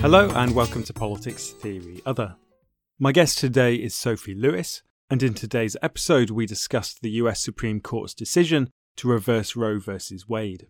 [0.00, 2.36] Hello and welcome to Politics Theory Other.
[3.00, 7.80] My guest today is Sophie Lewis, and in today's episode we discussed the US Supreme
[7.80, 9.98] Court's decision to reverse Roe v.
[10.28, 10.68] Wade.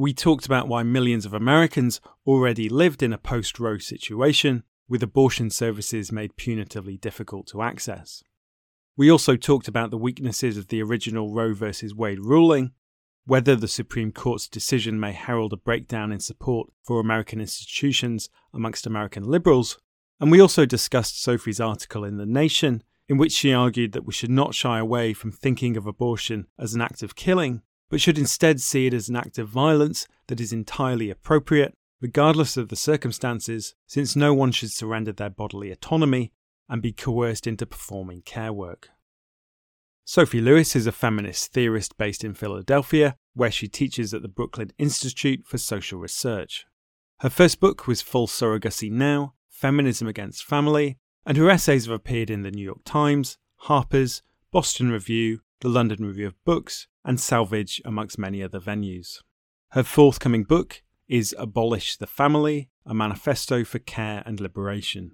[0.00, 5.02] We talked about why millions of Americans already lived in a post Roe situation, with
[5.02, 8.22] abortion services made punitively difficult to access.
[8.96, 11.70] We also talked about the weaknesses of the original Roe v.
[11.94, 12.70] Wade ruling
[13.26, 18.86] whether the Supreme Court's decision may herald a breakdown in support for American institutions amongst
[18.86, 19.78] American liberals,
[20.18, 24.14] and we also discussed Sophie's article in The Nation, in which she argued that we
[24.14, 27.60] should not shy away from thinking of abortion as an act of killing,
[27.90, 32.56] but should instead see it as an act of violence that is entirely appropriate, regardless
[32.56, 36.32] of the circumstances, since no one should surrender their bodily autonomy
[36.68, 38.88] and be coerced into performing care work.
[40.04, 44.72] Sophie Lewis is a feminist theorist based in Philadelphia, where she teaches at the Brooklyn
[44.78, 46.66] Institute for Social Research.
[47.20, 50.96] Her first book was Full Surrogacy Now Feminism Against Family,
[51.26, 56.04] and her essays have appeared in the New York Times, Harper's, Boston Review, the London
[56.04, 59.18] Review of Books, and Salvage, amongst many other venues.
[59.70, 65.12] Her forthcoming book is Abolish the Family, a manifesto for care and liberation.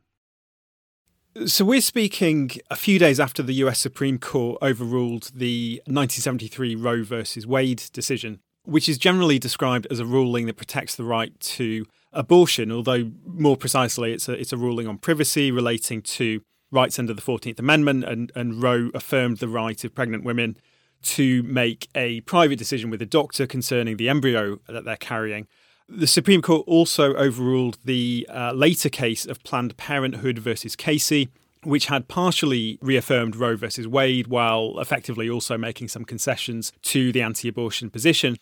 [1.46, 7.04] So, we're speaking a few days after the US Supreme Court overruled the 1973 Roe
[7.04, 11.84] versus Wade decision, which is generally described as a ruling that protects the right to
[12.12, 16.40] abortion, although more precisely, it's a, it's a ruling on privacy relating to
[16.70, 20.56] rights under the 14th Amendment, and, and Roe affirmed the right of pregnant women
[21.02, 25.46] to make a private decision with a doctor concerning the embryo that they're carrying.
[25.88, 31.28] The Supreme Court also overruled the uh, later case of Planned Parenthood versus Casey,
[31.62, 37.22] which had partially reaffirmed Roe versus Wade while effectively also making some concessions to the
[37.22, 38.36] anti abortion position.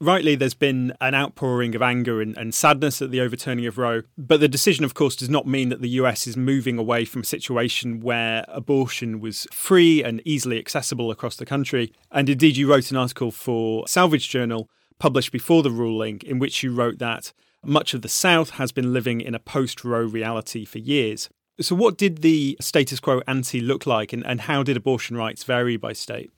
[0.00, 4.02] Rightly, there's been an outpouring of anger and, and, sadness at the overturning of Roe,
[4.16, 7.22] but the decision, of course, does not mean that the US is moving away from
[7.22, 11.92] a situation where abortion was free and easily accessible across the country.
[12.12, 14.68] And indeed, you wrote an article for Salvage Journal
[15.00, 17.32] published before the ruling, in which you wrote that
[17.64, 21.28] much of the South has been living in a post Roe reality for years.
[21.60, 25.42] So, what did the status quo ante look like, and, and how did abortion rights
[25.42, 26.30] vary by state?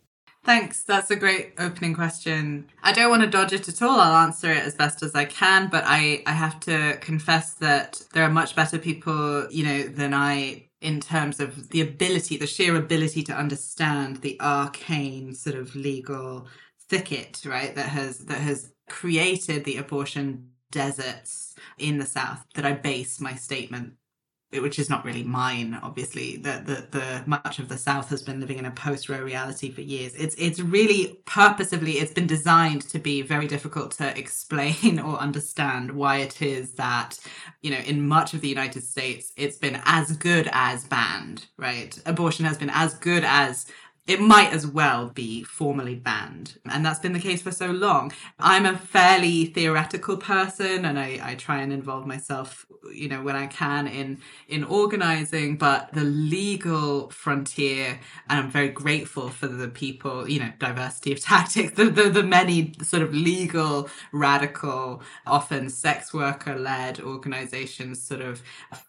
[0.45, 0.83] Thanks.
[0.83, 2.71] That's a great opening question.
[2.83, 4.01] I don't want to dodge it at all.
[4.01, 8.03] I'll answer it as best as I can, but I, I have to confess that
[8.15, 12.47] there are much better people, you know, than I in terms of the ability, the
[12.47, 16.49] sheer ability to understand the arcane sort of legal
[16.89, 22.73] thicket, right, that has that has created the abortion deserts in the South that I
[22.73, 23.95] base my statement
[24.53, 26.37] which is not really mine, obviously.
[26.39, 29.81] That the the much of the South has been living in a post-Roe reality for
[29.81, 30.15] years.
[30.15, 35.93] It's it's really purposively it's been designed to be very difficult to explain or understand
[35.93, 37.19] why it is that
[37.63, 41.47] you know in much of the United States it's been as good as banned.
[41.57, 43.67] Right, abortion has been as good as
[44.11, 46.59] it might as well be formally banned.
[46.69, 48.13] And that's been the case for so long.
[48.41, 53.37] I'm a fairly theoretical person and I, I try and involve myself, you know, when
[53.37, 59.69] I can in, in organizing, but the legal frontier, and I'm very grateful for the
[59.69, 65.71] people, you know, diversity of tactics, the, the, the many sort of legal, radical, often
[65.71, 68.43] sex worker led organizations sort of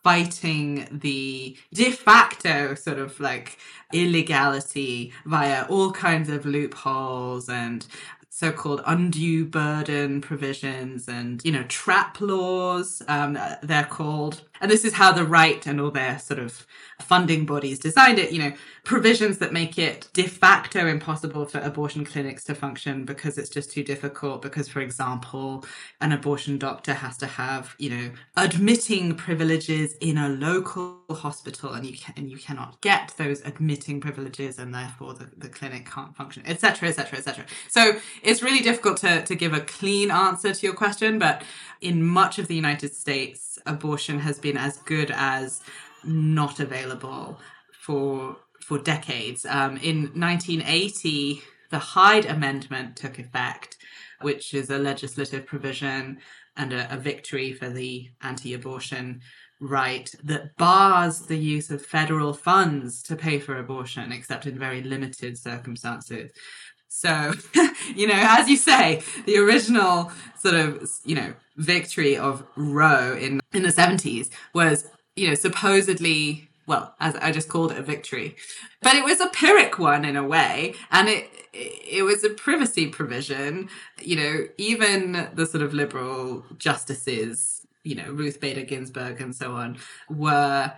[0.03, 3.59] fighting the de facto sort of like
[3.93, 7.85] illegality via all kinds of loopholes and
[8.29, 14.93] so-called undue burden provisions and you know trap laws um, they're called and this is
[14.93, 16.65] how the right and all their sort of
[17.01, 18.53] funding bodies designed it, you know,
[18.83, 23.71] provisions that make it de facto impossible for abortion clinics to function because it's just
[23.71, 24.41] too difficult.
[24.41, 25.65] Because, for example,
[25.99, 31.85] an abortion doctor has to have, you know, admitting privileges in a local hospital and
[31.85, 36.15] you can and you cannot get those admitting privileges and therefore the, the clinic can't
[36.15, 37.45] function, etc., etc., etc.
[37.67, 41.43] So it's really difficult to, to give a clean answer to your question, but
[41.81, 45.61] in much of the United States, abortion has been as good as
[46.03, 47.39] not available
[47.73, 49.45] for for decades.
[49.45, 53.77] Um, in 1980, the Hyde Amendment took effect,
[54.21, 56.19] which is a legislative provision
[56.55, 59.21] and a, a victory for the anti-abortion
[59.59, 64.81] right that bars the use of federal funds to pay for abortion, except in very
[64.81, 66.31] limited circumstances.
[66.93, 67.31] So,
[67.95, 73.39] you know, as you say, the original sort of, you know, victory of Roe in,
[73.53, 78.35] in the 70s was, you know, supposedly, well, as I just called it a victory,
[78.81, 80.75] but it was a Pyrrhic one in a way.
[80.91, 83.69] And it, it was a privacy provision.
[84.01, 89.53] You know, even the sort of liberal justices, you know, Ruth Bader Ginsburg and so
[89.53, 89.77] on,
[90.09, 90.73] were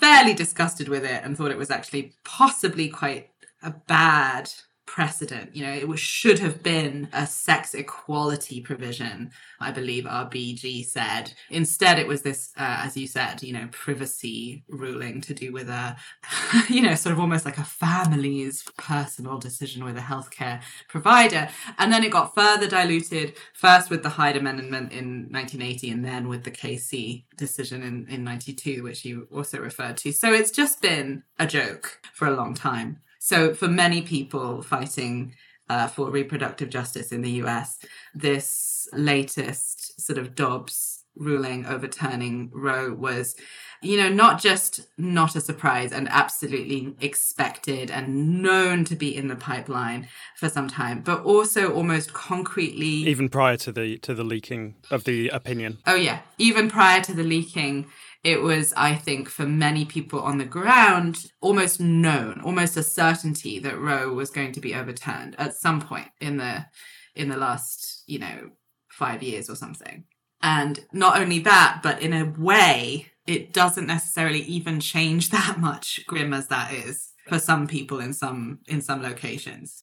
[0.00, 3.28] fairly disgusted with it and thought it was actually possibly quite
[3.62, 4.50] a bad
[4.90, 5.54] precedent.
[5.54, 11.32] You know, it was, should have been a sex equality provision, I believe RBG said.
[11.48, 15.68] Instead, it was this, uh, as you said, you know, privacy ruling to do with
[15.68, 15.96] a,
[16.68, 21.48] you know, sort of almost like a family's personal decision with a healthcare provider.
[21.78, 26.26] And then it got further diluted, first with the Hyde Amendment in 1980 and then
[26.26, 30.10] with the Casey decision in, in 92, which you also referred to.
[30.10, 32.98] So it's just been a joke for a long time.
[33.22, 35.34] So, for many people fighting
[35.68, 37.78] uh, for reproductive justice in the US,
[38.14, 43.36] this latest sort of Dobbs ruling overturning Roe was,
[43.82, 49.28] you know, not just not a surprise and absolutely expected and known to be in
[49.28, 54.24] the pipeline for some time, but also almost concretely even prior to the to the
[54.24, 55.78] leaking of the opinion.
[55.86, 57.86] Oh yeah, even prior to the leaking
[58.22, 63.58] it was, I think, for many people on the ground, almost known, almost a certainty
[63.60, 66.66] that Roe was going to be overturned at some point in the
[67.14, 68.50] in the last, you know,
[68.90, 70.04] five years or something.
[70.42, 76.06] And not only that, but in a way, it doesn't necessarily even change that much,
[76.06, 79.82] grim as that is for some people in some in some locations.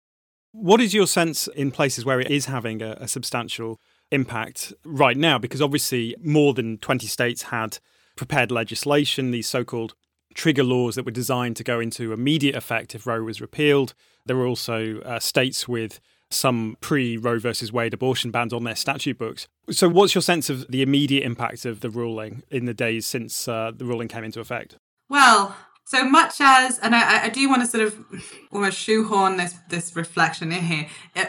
[0.51, 3.79] What is your sense in places where it is having a, a substantial
[4.11, 5.37] impact right now?
[5.37, 7.79] Because obviously, more than 20 states had
[8.17, 9.95] prepared legislation, these so called
[10.33, 13.93] trigger laws that were designed to go into immediate effect if Roe was repealed.
[14.25, 15.99] There were also uh, states with
[16.29, 19.47] some pre Roe versus Wade abortion bans on their statute books.
[19.71, 23.47] So, what's your sense of the immediate impact of the ruling in the days since
[23.47, 24.77] uh, the ruling came into effect?
[25.09, 25.55] Well,
[25.85, 27.97] so much as, and I, I do want to sort of
[28.51, 30.87] almost shoehorn this this reflection in here.
[31.15, 31.25] Uh,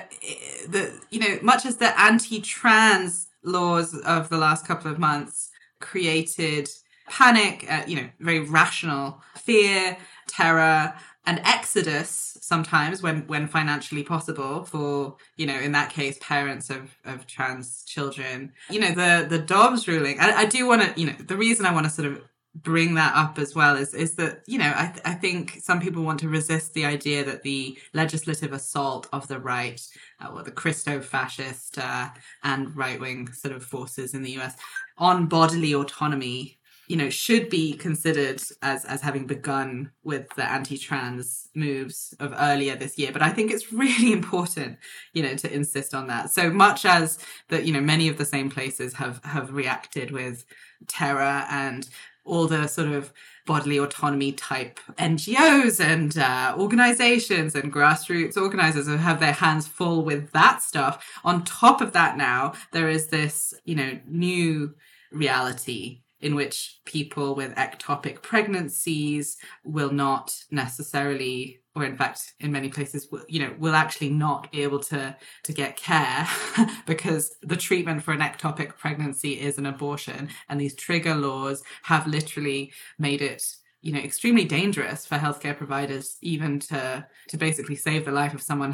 [1.10, 5.47] you know, much as the anti-trans laws of the last couple of months
[5.80, 6.68] created
[7.08, 9.96] panic, uh, you know, very rational fear,
[10.26, 10.94] terror,
[11.28, 16.96] and exodus sometimes when when financially possible for you know in that case parents of
[17.04, 18.52] of trans children.
[18.70, 21.66] You know the the dobbs ruling i, I do want to you know the reason
[21.66, 22.22] i want to sort of
[22.54, 25.80] bring that up as well is is that you know I, th- I think some
[25.80, 29.80] people want to resist the idea that the legislative assault of the right
[30.20, 32.08] uh, or the Christo fascist uh,
[32.42, 34.56] and right wing sort of forces in the US
[34.98, 36.58] on bodily autonomy
[36.88, 42.74] you know should be considered as as having begun with the anti-trans moves of earlier
[42.74, 44.78] this year but i think it's really important
[45.12, 47.18] you know to insist on that so much as
[47.48, 50.44] that you know many of the same places have have reacted with
[50.86, 51.88] terror and
[52.24, 53.12] all the sort of
[53.46, 60.04] bodily autonomy type NGOs and uh, organizations and grassroots organizers who have their hands full
[60.04, 61.18] with that stuff.
[61.24, 64.74] On top of that, now there is this, you know, new
[65.12, 72.68] reality in which people with ectopic pregnancies will not necessarily or in fact in many
[72.68, 76.26] places you know will actually not be able to to get care
[76.86, 80.28] because the treatment for an ectopic pregnancy is an abortion.
[80.48, 83.44] And these trigger laws have literally made it
[83.80, 88.42] you know extremely dangerous for healthcare providers even to to basically save the life of
[88.42, 88.72] someone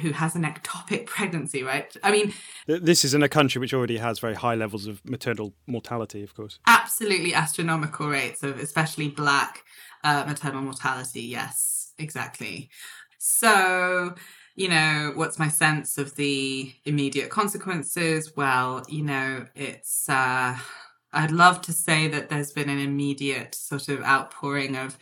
[0.00, 1.94] who has an ectopic pregnancy right?
[2.02, 2.32] I mean
[2.66, 6.34] this is in a country which already has very high levels of maternal mortality of
[6.34, 6.58] course.
[6.66, 9.64] Absolutely astronomical rates of especially black
[10.04, 12.70] uh, maternal mortality yes exactly.
[13.18, 14.14] So
[14.54, 18.32] you know what's my sense of the immediate consequences?
[18.36, 20.58] Well you know it's uh
[21.12, 24.98] I'd love to say that there's been an immediate sort of outpouring of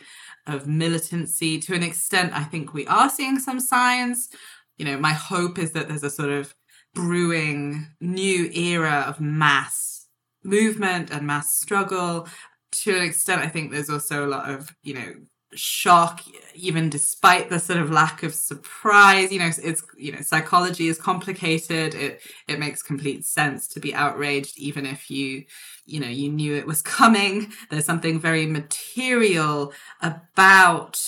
[0.47, 1.59] of militancy.
[1.59, 4.29] To an extent, I think we are seeing some signs.
[4.77, 6.55] You know, my hope is that there's a sort of
[6.93, 10.07] brewing new era of mass
[10.43, 12.27] movement and mass struggle.
[12.71, 15.13] To an extent, I think there's also a lot of, you know,
[15.53, 16.21] shock
[16.55, 19.31] even despite the sort of lack of surprise.
[19.31, 21.95] You know it's you know psychology is complicated.
[21.95, 25.45] It it makes complete sense to be outraged even if you
[25.85, 27.51] you know you knew it was coming.
[27.69, 31.01] There's something very material about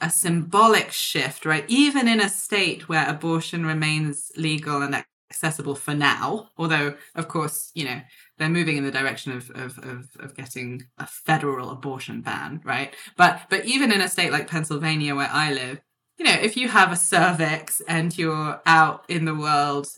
[0.00, 1.64] a symbolic shift right?
[1.68, 4.94] Even in a state where abortion remains legal and
[5.30, 8.00] accessible for now although of course you know
[8.40, 12.96] they're moving in the direction of, of, of, of, getting a federal abortion ban, right?
[13.18, 15.78] But but even in a state like Pennsylvania where I live,
[16.18, 19.88] you know, if you have a cervix and you're out in the world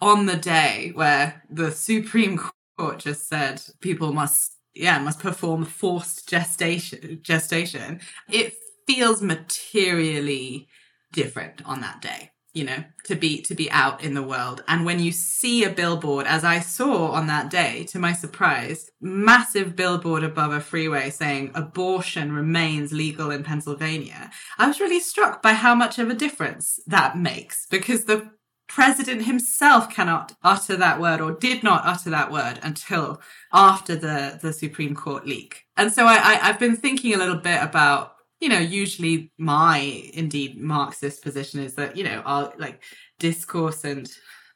[0.00, 2.38] on the day where the Supreme
[2.78, 8.54] Court just said people must yeah must perform forced gestation gestation, it
[8.86, 10.68] feels materially
[11.12, 14.64] different on that day you know to be to be out in the world.
[14.66, 18.90] And when you see a billboard as i saw on that day to my surprise
[19.00, 25.42] massive billboard above a freeway saying abortion remains legal in pennsylvania i was really struck
[25.42, 28.30] by how much of a difference that makes because the
[28.66, 33.20] president himself cannot utter that word or did not utter that word until
[33.52, 35.64] after the the supreme court leak.
[35.76, 38.13] And so I, I i've been thinking a little bit about
[38.44, 39.78] you know, usually my
[40.12, 42.82] indeed Marxist position is that, you know, our like
[43.18, 44.06] discourse and,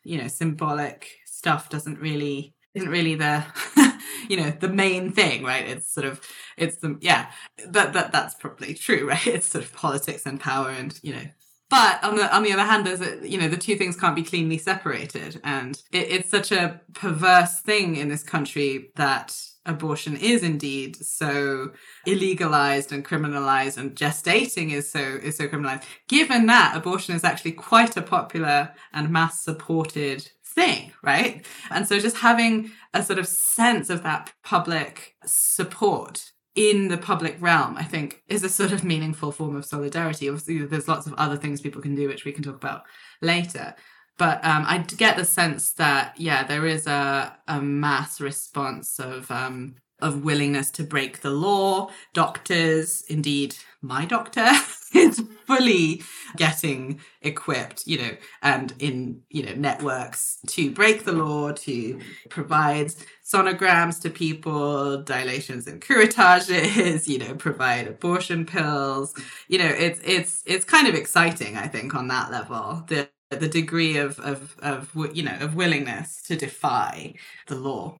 [0.04, 3.42] you know, symbolic stuff doesn't really isn't really the
[4.28, 5.66] you know the main thing right?
[5.66, 6.20] It's sort of
[6.58, 7.30] it's the yeah
[7.66, 9.26] that, that that's probably true right?
[9.26, 11.24] It's sort of politics and power and you know.
[11.70, 14.14] But on the on the other hand there's a, you know the two things can't
[14.14, 15.40] be cleanly separated.
[15.44, 19.34] And it, it's such a perverse thing in this country that
[19.66, 21.72] abortion is indeed so
[22.06, 25.84] illegalized and criminalized and gestating is so is so criminalized.
[26.08, 31.44] Given that abortion is actually quite a popular and mass supported thing right?
[31.70, 37.36] And so just having a sort of sense of that public support in the public
[37.40, 40.28] realm i think is a sort of meaningful form of solidarity.
[40.28, 42.82] Obviously there's lots of other things people can do which we can talk about
[43.22, 43.76] later
[44.18, 49.30] but um, I get the sense that yeah, there is a a mass response of
[49.30, 51.90] um, of willingness to break the law.
[52.14, 54.46] Doctors, indeed, my doctor
[54.94, 56.02] is fully
[56.36, 58.10] getting equipped, you know,
[58.42, 62.92] and in you know networks to break the law, to provide
[63.24, 69.14] sonograms to people, dilations and curettages, you know, provide abortion pills.
[69.48, 72.84] You know, it's it's it's kind of exciting, I think, on that level.
[72.88, 77.14] The the degree of, of, of you know of willingness to defy
[77.46, 77.96] the law.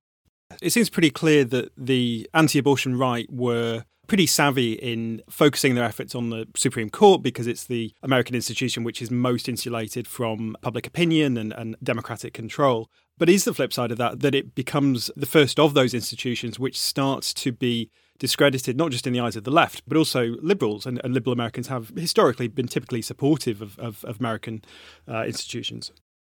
[0.63, 6.15] It seems pretty clear that the anti-abortion right were pretty savvy in focusing their efforts
[6.15, 10.87] on the Supreme Court because it's the American institution which is most insulated from public
[10.87, 12.89] opinion and, and democratic control.
[13.19, 16.59] But is the flip side of that that it becomes the first of those institutions
[16.59, 20.37] which starts to be discredited, not just in the eyes of the left, but also
[20.41, 24.63] liberals and, and liberal Americans have historically been typically supportive of, of, of American
[25.07, 25.93] uh, institutions.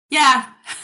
[0.09, 0.49] Yeah.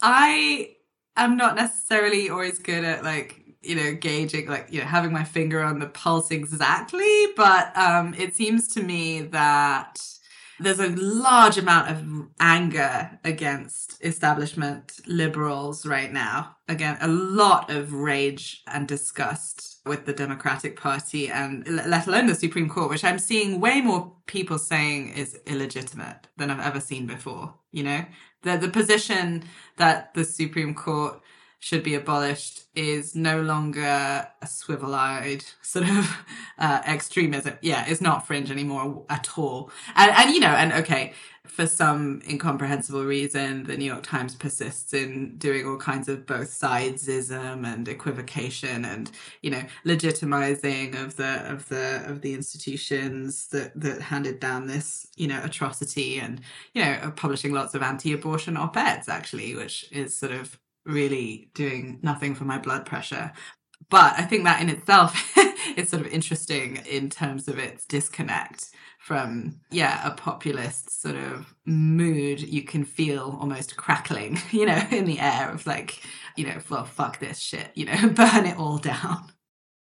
[0.00, 0.76] I
[1.16, 5.24] am not necessarily always good at like you know gauging like you know having my
[5.24, 10.00] finger on the pulse exactly but um it seems to me that
[10.60, 16.56] there's a large amount of anger against establishment liberals right now.
[16.68, 22.34] Again, a lot of rage and disgust with the Democratic Party and let alone the
[22.34, 27.06] Supreme Court, which I'm seeing way more people saying is illegitimate than I've ever seen
[27.06, 27.54] before.
[27.72, 28.04] You know,
[28.42, 29.44] the the position
[29.76, 31.20] that the Supreme Court
[31.60, 36.16] should be abolished is no longer a swivel-eyed sort of
[36.58, 37.54] uh, extremism.
[37.62, 39.70] Yeah, it's not fringe anymore at all.
[39.96, 41.14] And, and you know, and okay,
[41.48, 46.48] for some incomprehensible reason, the New York Times persists in doing all kinds of both
[46.48, 49.10] sidesism and equivocation, and
[49.42, 55.08] you know, legitimizing of the of the of the institutions that that handed down this
[55.16, 56.40] you know atrocity, and
[56.74, 62.34] you know, publishing lots of anti-abortion op-eds actually, which is sort of really doing nothing
[62.34, 63.32] for my blood pressure.
[63.90, 65.36] But I think that in itself
[65.76, 71.54] is sort of interesting in terms of its disconnect from, yeah, a populist sort of
[71.64, 76.02] mood you can feel almost crackling, you know, in the air of like,
[76.36, 79.32] you know, well, fuck this shit, you know, burn it all down.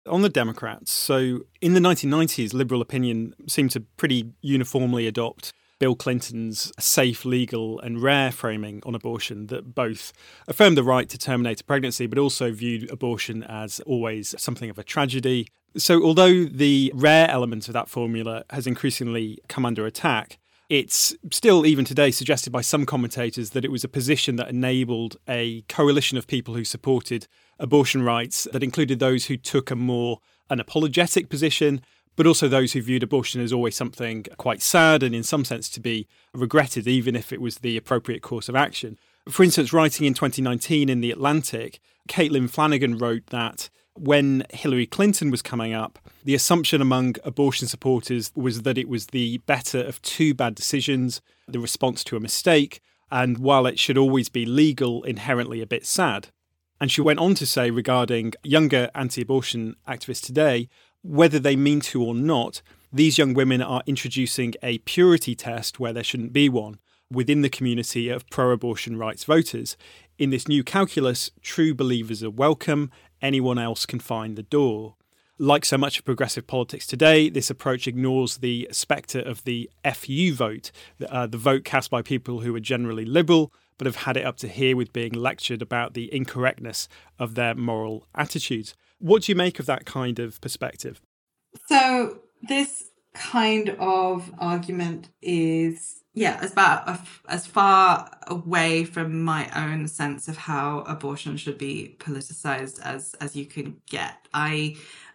[0.08, 5.52] On the Democrats, so in the 1990s, liberal opinion seemed to pretty uniformly adopt
[5.82, 10.12] Bill Clinton's safe, legal, and rare framing on abortion that both
[10.46, 14.78] affirmed the right to terminate a pregnancy, but also viewed abortion as always something of
[14.78, 15.48] a tragedy.
[15.76, 21.66] So, although the rare element of that formula has increasingly come under attack, it's still,
[21.66, 26.16] even today, suggested by some commentators that it was a position that enabled a coalition
[26.16, 27.26] of people who supported
[27.58, 31.82] abortion rights that included those who took a more unapologetic position,
[32.16, 35.68] but also those who viewed abortion as always something quite sad and in some sense
[35.70, 38.98] to be regretted, even if it was the appropriate course of action.
[39.28, 45.30] For instance, writing in 2019 in The Atlantic, Caitlin Flanagan wrote that when Hillary Clinton
[45.30, 50.00] was coming up, the assumption among abortion supporters was that it was the better of
[50.02, 55.02] two bad decisions, the response to a mistake, and while it should always be legal,
[55.04, 56.28] inherently a bit sad.
[56.80, 60.68] And she went on to say regarding younger anti abortion activists today,
[61.02, 65.92] whether they mean to or not, these young women are introducing a purity test where
[65.92, 66.78] there shouldn't be one
[67.10, 69.76] within the community of pro abortion rights voters.
[70.18, 72.90] In this new calculus, true believers are welcome,
[73.20, 74.96] anyone else can find the door.
[75.38, 80.34] Like so much of progressive politics today, this approach ignores the spectre of the FU
[80.34, 80.70] vote,
[81.08, 84.36] uh, the vote cast by people who are generally liberal but have had it up
[84.36, 88.74] to here with being lectured about the incorrectness of their moral attitudes.
[89.02, 91.00] What do you make of that kind of perspective?
[91.68, 99.86] So, this kind of argument is yeah as about as far away from my own
[99.86, 104.74] sense of how abortion should be politicized as as you can get i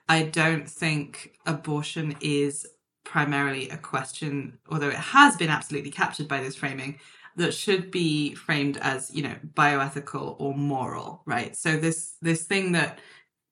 [0.10, 2.68] i don't think abortion is
[3.04, 7.00] primarily a question although it has been absolutely captured by this framing
[7.36, 12.74] that should be framed as you know bioethical or moral right so this this thing
[12.74, 13.00] that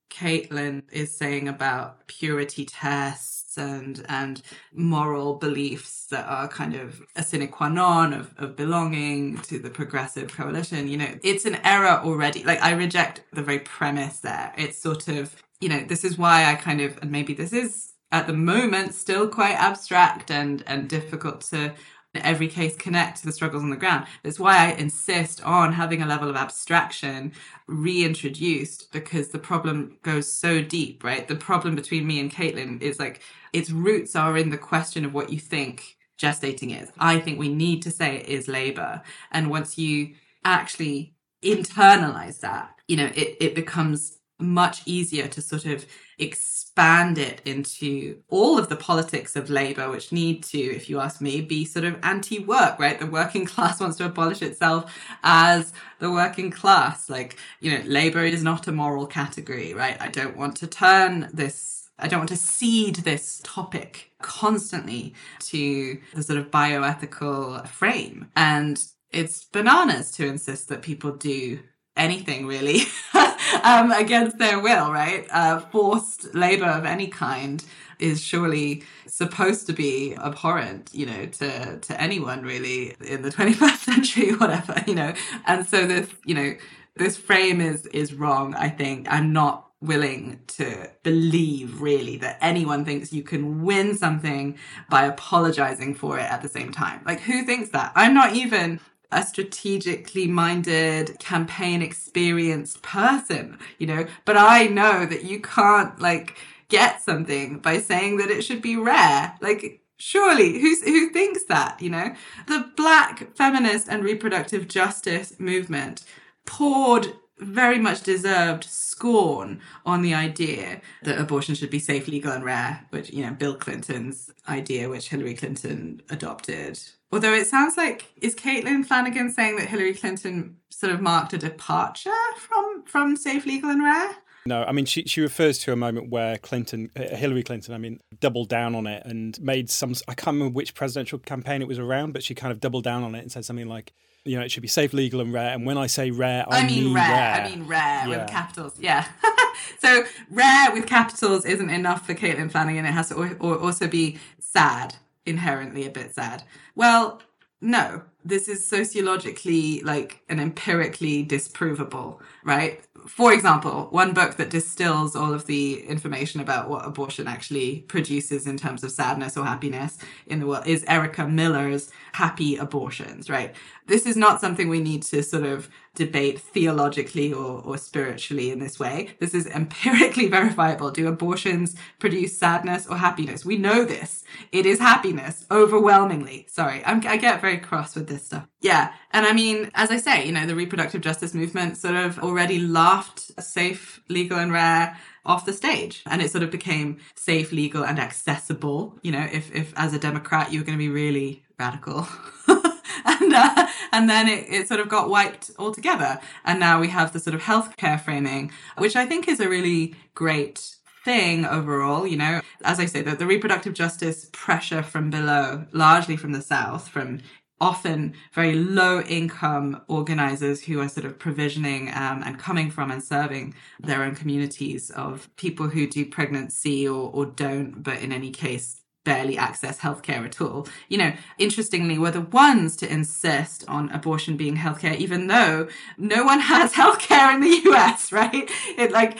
[0.09, 4.41] caitlin is saying about purity tests and and
[4.73, 9.69] moral beliefs that are kind of a sine qua non of, of belonging to the
[9.69, 12.43] progressive coalition you know it's an error already.
[12.43, 14.53] Like i reject the very premise there.
[14.57, 17.93] It's sort of you know this is why i kind of and maybe this is
[18.11, 21.73] at the moment still quite abstract and and difficult to
[22.17, 24.07] every case connect to the struggles on the ground.
[24.23, 27.33] That's why I insist on having a level of abstraction
[27.67, 31.27] reintroduced because the problem goes so deep, right?
[31.27, 33.21] The problem between me and Caitlin is like
[33.53, 36.91] its roots are in the question of what you think gestating is.
[36.97, 39.01] I think we need to say it is labor.
[39.31, 45.65] And once you actually internalize that, you know, it, it becomes much easier to sort
[45.65, 45.85] of
[46.17, 51.21] expand it into all of the politics of labor, which need to, if you ask
[51.21, 52.99] me, be sort of anti work, right?
[52.99, 57.09] The working class wants to abolish itself as the working class.
[57.09, 59.97] Like, you know, labor is not a moral category, right?
[60.01, 65.97] I don't want to turn this I don't want to cede this topic constantly to
[66.13, 68.29] the sort of bioethical frame.
[68.35, 71.59] And it's bananas to insist that people do
[71.97, 72.81] anything really
[73.63, 75.27] um, against their will, right?
[75.31, 77.63] Uh, forced labor of any kind
[77.99, 83.77] is surely supposed to be abhorrent, you know, to to anyone really in the 21st
[83.77, 85.13] century, whatever, you know.
[85.45, 86.55] And so this, you know,
[86.95, 88.53] this frame is is wrong.
[88.55, 94.57] I think I'm not willing to believe really that anyone thinks you can win something
[94.89, 97.01] by apologizing for it at the same time.
[97.05, 97.91] Like who thinks that?
[97.95, 98.79] I'm not even
[99.11, 106.35] a strategically minded, campaign experienced person, you know, but I know that you can't like
[106.69, 109.35] get something by saying that it should be rare.
[109.41, 112.13] Like, surely who's who thinks that you know
[112.47, 116.03] the black feminist and reproductive justice movement
[116.45, 122.43] poured very much deserved scorn on the idea that abortion should be safe legal and
[122.43, 126.79] rare which you know bill clinton's idea which hillary clinton adopted
[127.11, 131.37] Although it sounds like is Caitlin Flanagan saying that Hillary Clinton sort of marked a
[131.37, 134.15] departure from from safe, legal, and rare.
[134.47, 137.77] No, I mean she she refers to a moment where Clinton, uh, Hillary Clinton, I
[137.77, 139.93] mean, doubled down on it and made some.
[140.07, 143.03] I can't remember which presidential campaign it was around, but she kind of doubled down
[143.03, 145.53] on it and said something like, you know, it should be safe, legal, and rare.
[145.53, 147.09] And when I say rare, I, I mean, mean rare.
[147.09, 147.33] rare.
[147.33, 148.07] I mean rare yeah.
[148.07, 148.73] with capitals.
[148.79, 149.07] Yeah.
[149.79, 152.85] so rare with capitals isn't enough for Caitlin Flanagan.
[152.85, 156.43] It has to also be sad, inherently a bit sad.
[156.75, 157.21] Well,
[157.61, 162.81] no, this is sociologically like and empirically disprovable, right?
[163.07, 168.45] For example, one book that distills all of the information about what abortion actually produces
[168.45, 173.55] in terms of sadness or happiness in the world is Erica Millar's Happy Abortions, right?
[173.87, 178.59] This is not something we need to sort of debate theologically or, or spiritually in
[178.59, 179.15] this way.
[179.19, 180.91] This is empirically verifiable.
[180.91, 183.45] Do abortions produce sadness or happiness?
[183.45, 184.23] We know this.
[184.51, 186.47] It is happiness overwhelmingly.
[186.49, 188.47] Sorry, I'm, I get very cross with this stuff.
[188.61, 188.93] Yeah.
[189.11, 192.59] And I mean, as I say, you know, the reproductive justice movement sort of already
[192.59, 197.83] laughed safe, legal, and rare off the stage and it sort of became safe legal
[197.83, 201.43] and accessible you know if if as a democrat you were going to be really
[201.57, 202.07] radical
[203.21, 207.13] and uh, and then it, it sort of got wiped altogether and now we have
[207.13, 212.17] the sort of healthcare framing which i think is a really great thing overall, you
[212.17, 212.41] know.
[212.63, 217.21] As I say, the, the reproductive justice pressure from below, largely from the South, from
[217.61, 223.01] often very low income organizers who are sort of provisioning um, and coming from and
[223.01, 228.31] serving their own communities of people who do pregnancy or, or don't, but in any
[228.31, 230.67] case, barely access healthcare at all.
[230.89, 236.25] You know, interestingly, were the ones to insist on abortion being healthcare, even though no
[236.25, 238.51] one has healthcare in the US, right?
[238.77, 239.17] It like,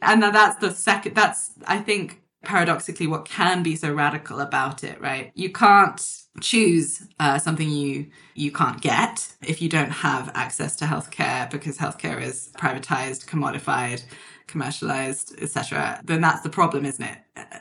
[0.00, 5.00] and that's the second, that's, I think, paradoxically what can be so radical about it,
[5.00, 5.32] right?
[5.34, 6.00] You can't
[6.40, 11.76] choose uh, something you you can't get if you don't have access to healthcare because
[11.76, 14.02] healthcare is privatized, commodified,
[14.46, 16.00] commercialized, etc.
[16.04, 17.18] Then that's the problem, isn't it?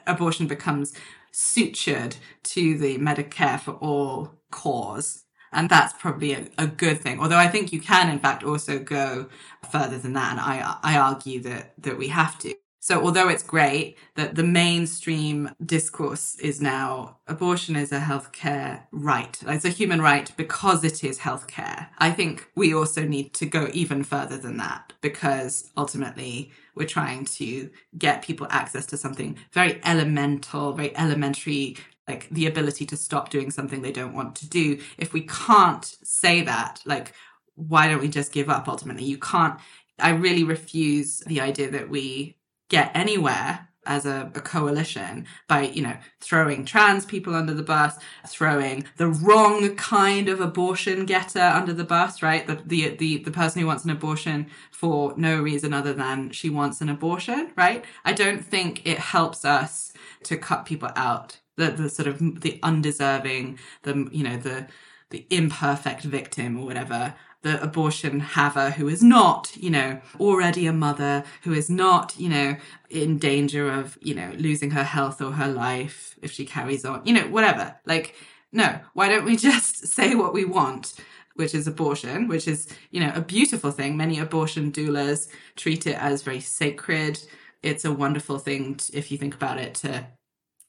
[0.07, 0.93] Abortion becomes
[1.33, 5.23] sutured to the Medicare for all cause.
[5.53, 7.19] And that's probably a, a, good thing.
[7.19, 9.27] Although I think you can, in fact, also go
[9.69, 10.31] further than that.
[10.31, 12.55] And I, I argue that, that we have to.
[12.83, 19.37] So although it's great that the mainstream discourse is now abortion is a healthcare right,
[19.45, 21.89] it's a human right because it is healthcare.
[21.99, 27.25] I think we also need to go even further than that because ultimately we're trying
[27.25, 33.29] to get people access to something very elemental, very elementary, like the ability to stop
[33.29, 34.79] doing something they don't want to do.
[34.97, 37.13] If we can't say that, like,
[37.55, 39.03] why don't we just give up ultimately?
[39.03, 39.59] You can't.
[39.99, 42.37] I really refuse the idea that we
[42.69, 47.97] get anywhere as a, a, coalition by you know throwing trans people under the bus
[48.27, 52.45] throwing the wrong kind of abortion getter under the bus right?
[52.45, 56.49] The, the the the person who wants an abortion for no reason other than she
[56.49, 57.83] wants an abortion right?
[58.05, 61.39] I don't think it helps us to cut people out.
[61.57, 64.67] The the sort of the undeserving the you know the
[65.09, 70.73] the imperfect victim or whatever the abortion haver who is not, you know, already a
[70.73, 72.55] mother, who is not, you know,
[72.89, 77.01] in danger of, you know, losing her health or her life if she carries on,
[77.05, 77.75] you know, whatever.
[77.85, 78.15] Like,
[78.51, 80.93] no, why don't we just say what we want?
[81.35, 83.97] Which is abortion, which is, you know, a beautiful thing.
[83.97, 87.19] Many abortion doulas treat it as very sacred.
[87.63, 90.05] It's a wonderful thing, to, if you think about it, to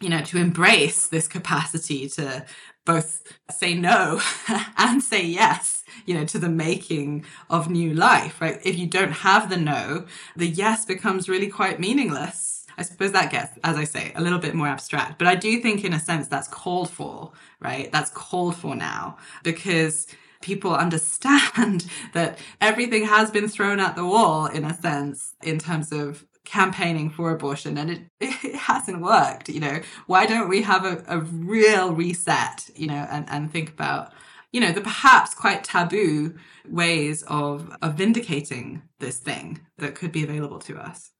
[0.02, 2.44] you know, to embrace this capacity to
[2.84, 4.20] both say no
[4.76, 8.58] and say yes, you know, to the making of new life, right?
[8.64, 12.66] If you don't have the no, the yes becomes really quite meaningless.
[12.76, 15.18] I suppose that gets, as I say, a little bit more abstract.
[15.18, 17.92] But I do think, in a sense, that's called for, right?
[17.92, 20.06] That's called for now because
[20.40, 25.92] people understand that everything has been thrown at the wall, in a sense, in terms
[25.92, 29.81] of campaigning for abortion and it, it hasn't worked you know?
[30.07, 34.12] Why don't we have a, a real reset you know and, and think about
[34.52, 36.35] you know the perhaps quite taboo
[36.68, 41.11] ways of of vindicating this thing that could be available to us.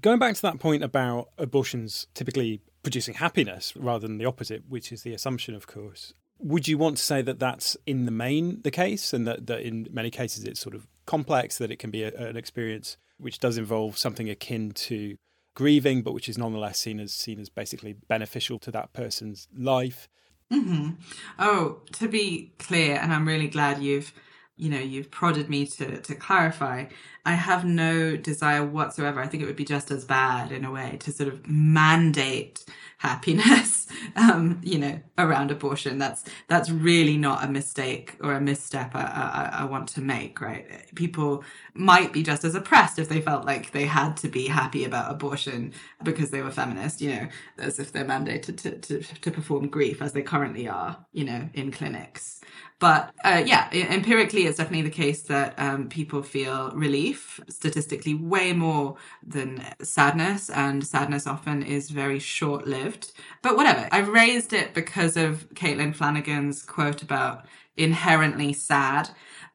[0.00, 4.92] Going back to that point about abortions typically producing happiness rather than the opposite which
[4.92, 8.60] is the assumption of course would you want to say that that's in the main
[8.62, 11.90] the case and that, that in many cases it's sort of complex that it can
[11.90, 15.16] be a, an experience which does involve something akin to
[15.54, 20.08] grieving, but which is nonetheless seen as seen as basically beneficial to that person's life.
[20.52, 20.90] Mm-hmm.
[21.38, 24.12] Oh, to be clear, and I'm really glad you've
[24.58, 26.86] you know you've prodded me to to clarify
[27.26, 29.20] i have no desire whatsoever.
[29.20, 32.64] I think it would be just as bad in a way to sort of mandate
[32.98, 35.98] happiness um you know around abortion.
[35.98, 40.40] That's that's really not a mistake or a misstep I, I, I want to make
[40.40, 40.66] right?
[40.94, 41.44] People
[41.74, 45.10] might be just as oppressed if they felt like they had to be happy about
[45.12, 45.72] abortion
[46.04, 50.02] because they were feminist you know as if they're mandated to to, to perform grief
[50.02, 52.40] as they currently are you know in clinics
[52.80, 58.52] but uh, yeah, empirically, it's definitely the case that um, people feel relief statistically way
[58.52, 63.12] more than sadness, and sadness often is very short lived.
[63.42, 69.10] But whatever, I raised it because of Caitlin Flanagan's quote about inherently sad.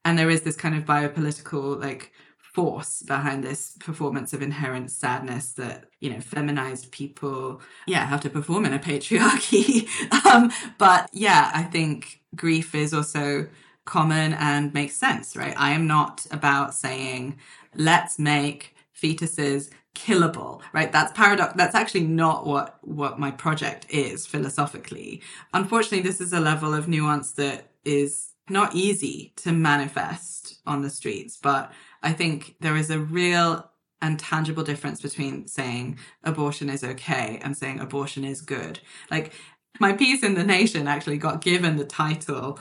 [0.06, 2.12] And there is this kind of biopolitical, like,
[2.54, 8.30] force behind this performance of inherent sadness that you know feminized people yeah have to
[8.30, 9.88] perform in a patriarchy
[10.26, 13.48] um, but yeah i think grief is also
[13.86, 15.54] common and makes sense, right?
[15.58, 17.38] I am not about saying,
[17.76, 20.92] let's make fetuses killable right?
[20.92, 25.22] That's paradox that's actually not what what my project is philosophically.
[25.54, 30.90] Unfortunately this is a level of nuance that is not easy to manifest on the
[30.90, 33.70] streets but i think there is a real
[34.04, 38.82] and tangible difference between saying abortion is okay and saying abortion is good.
[39.10, 39.32] Like
[39.80, 42.60] my piece in the nation actually got given the title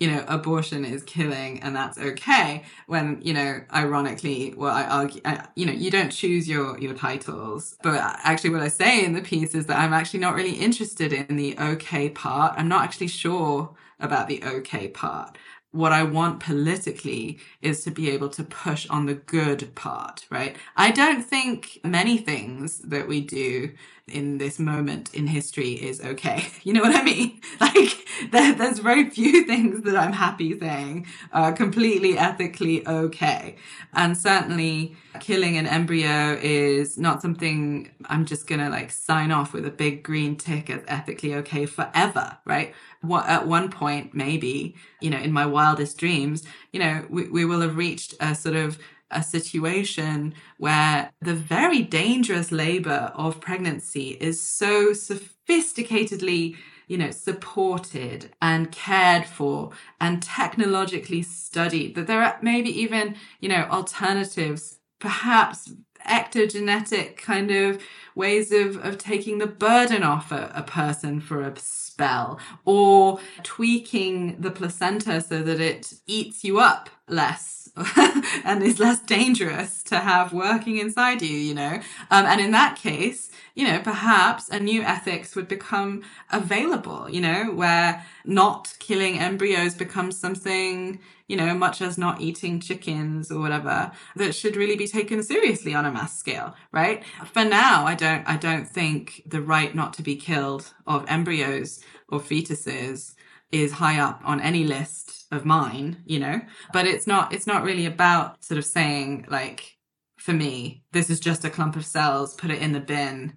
[0.00, 2.64] you know, abortion is killing and that's okay.
[2.86, 6.94] When, you know, ironically, well, I argue, I, you know, you don't choose your, your
[6.94, 7.76] titles.
[7.82, 11.12] But actually what I say in the piece is that I'm actually not really interested
[11.12, 12.54] in the okay part.
[12.56, 15.36] I'm not actually sure about the okay part
[15.72, 20.56] what I want politically is to be able to push on the good part, right?
[20.76, 23.72] I don't think many things that we do
[24.10, 26.46] in this moment in history is okay.
[26.62, 27.40] You know what I mean?
[27.60, 33.56] Like, there, there's very few things that I'm happy saying are completely ethically okay.
[33.92, 39.66] And certainly killing an embryo is not something I'm just gonna like sign off with
[39.66, 42.74] a big green tick as ethically okay forever, right?
[43.00, 47.44] What, at one point, maybe, you know, in my wildest dreams, you know, we, we
[47.44, 48.78] will have reached a sort of
[49.10, 58.32] a situation where the very dangerous labor of pregnancy is so sophisticatedly you know supported
[58.42, 59.70] and cared for
[60.00, 65.72] and technologically studied that there are maybe even you know alternatives perhaps
[66.08, 67.82] ectogenetic kind of
[68.14, 74.40] ways of, of taking the burden off a, a person for a spell or tweaking
[74.40, 77.59] the placenta so that it eats you up less
[78.44, 81.80] and is less dangerous to have working inside you, you know?
[82.10, 87.20] Um, and in that case, you know, perhaps a new ethics would become available, you
[87.20, 93.40] know, where not killing embryos becomes something, you know, much as not eating chickens or
[93.40, 97.04] whatever, that should really be taken seriously on a mass scale, right?
[97.32, 101.80] For now, I don't, I don't think the right not to be killed of embryos
[102.08, 103.14] or fetuses
[103.52, 106.40] is high up on any list of mine, you know,
[106.72, 109.76] but it's not, it's not really about sort of saying like,
[110.16, 113.34] for me, this is just a clump of cells, put it in the bin.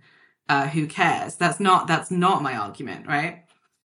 [0.49, 1.35] Uh, who cares?
[1.35, 3.42] That's not, that's not my argument, right?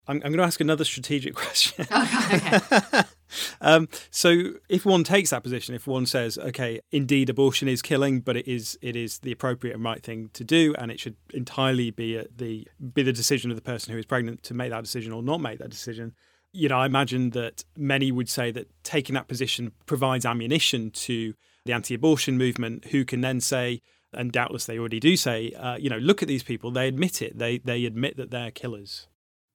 [0.08, 1.86] I'm, I'm going to ask another strategic question.
[1.90, 3.02] Oh, okay.
[3.60, 8.20] um, so, if one takes that position, if one says, "Okay, indeed, abortion is killing,
[8.20, 11.16] but it is it is the appropriate and right thing to do, and it should
[11.34, 14.84] entirely be the be the decision of the person who is pregnant to make that
[14.84, 16.14] decision or not make that decision,"
[16.56, 21.34] you know, I imagine that many would say that taking that position provides ammunition to
[21.66, 25.90] the anti-abortion movement, who can then say, and doubtless they already do say, uh, you
[25.90, 26.70] know, look at these people.
[26.70, 27.38] They admit it.
[27.38, 29.08] They they admit that they're killers.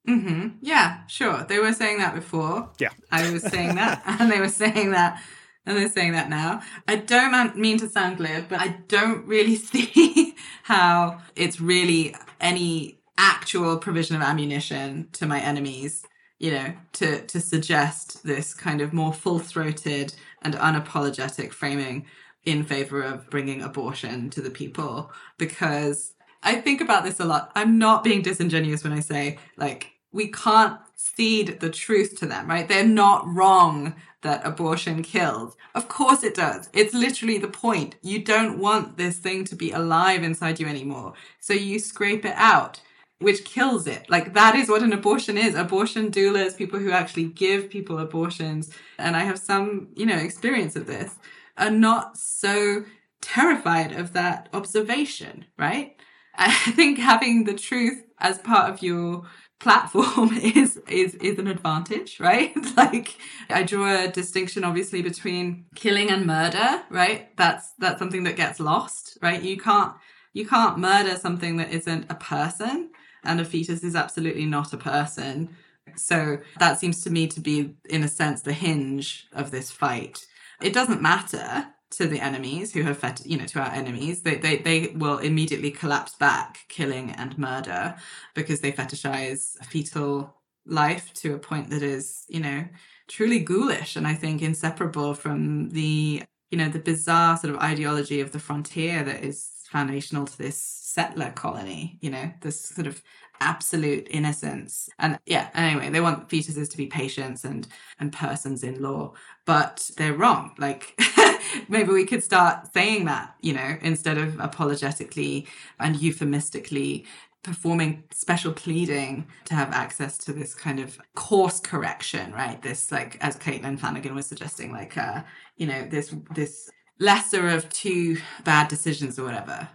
[0.05, 1.45] Hmm Yeah, sure.
[1.47, 2.69] They were saying that before.
[2.79, 5.21] Yeah, I was saying that, and they were saying that,
[5.65, 6.61] and they're saying that now.
[6.87, 12.99] I don't mean to sound glib, but I don't really see how it's really any
[13.17, 16.03] actual provision of ammunition to my enemies
[16.39, 22.07] you know, to to suggest this kind of more full throated and unapologetic framing
[22.45, 27.51] in favor of bringing abortion to the people because I think about this a lot.
[27.53, 32.47] I'm not being disingenuous when I say like we can't cede the truth to them,
[32.47, 32.67] right?
[32.67, 35.55] They're not wrong that abortion kills.
[35.73, 36.69] Of course it does.
[36.73, 37.95] It's literally the point.
[38.03, 41.13] You don't want this thing to be alive inside you anymore.
[41.39, 42.81] So you scrape it out
[43.21, 44.09] which kills it.
[44.09, 45.55] Like that is what an abortion is.
[45.55, 50.75] Abortion doulas, people who actually give people abortions, and I have some, you know, experience
[50.75, 51.15] of this,
[51.57, 52.83] are not so
[53.21, 55.95] terrified of that observation, right?
[56.35, 59.23] I think having the truth as part of your
[59.61, 63.15] platform is is is an advantage right like
[63.49, 68.59] i draw a distinction obviously between killing and murder right that's that's something that gets
[68.59, 69.93] lost right you can't
[70.33, 72.89] you can't murder something that isn't a person
[73.23, 75.49] and a fetus is absolutely not a person.
[75.95, 80.25] So that seems to me to be, in a sense, the hinge of this fight.
[80.61, 84.35] It doesn't matter to the enemies who have fet- you know to our enemies they,
[84.35, 87.95] they they will immediately collapse back killing and murder
[88.33, 92.63] because they fetishize fetal life to a point that is you know
[93.07, 98.21] truly ghoulish and i think inseparable from the you know the bizarre sort of ideology
[98.21, 103.01] of the frontier that is foundational to this settler colony, you know, this sort of
[103.39, 104.89] absolute innocence.
[104.99, 107.67] And yeah, anyway, they want fetuses to be patients and
[107.99, 109.13] and persons in law,
[109.45, 110.53] but they're wrong.
[110.57, 110.93] Like
[111.69, 115.47] maybe we could start saying that, you know, instead of apologetically
[115.79, 117.05] and euphemistically
[117.43, 122.61] performing special pleading to have access to this kind of course correction, right?
[122.61, 125.23] This like as Caitlin Flanagan was suggesting, like uh,
[125.57, 129.67] you know, this this lesser of two bad decisions or whatever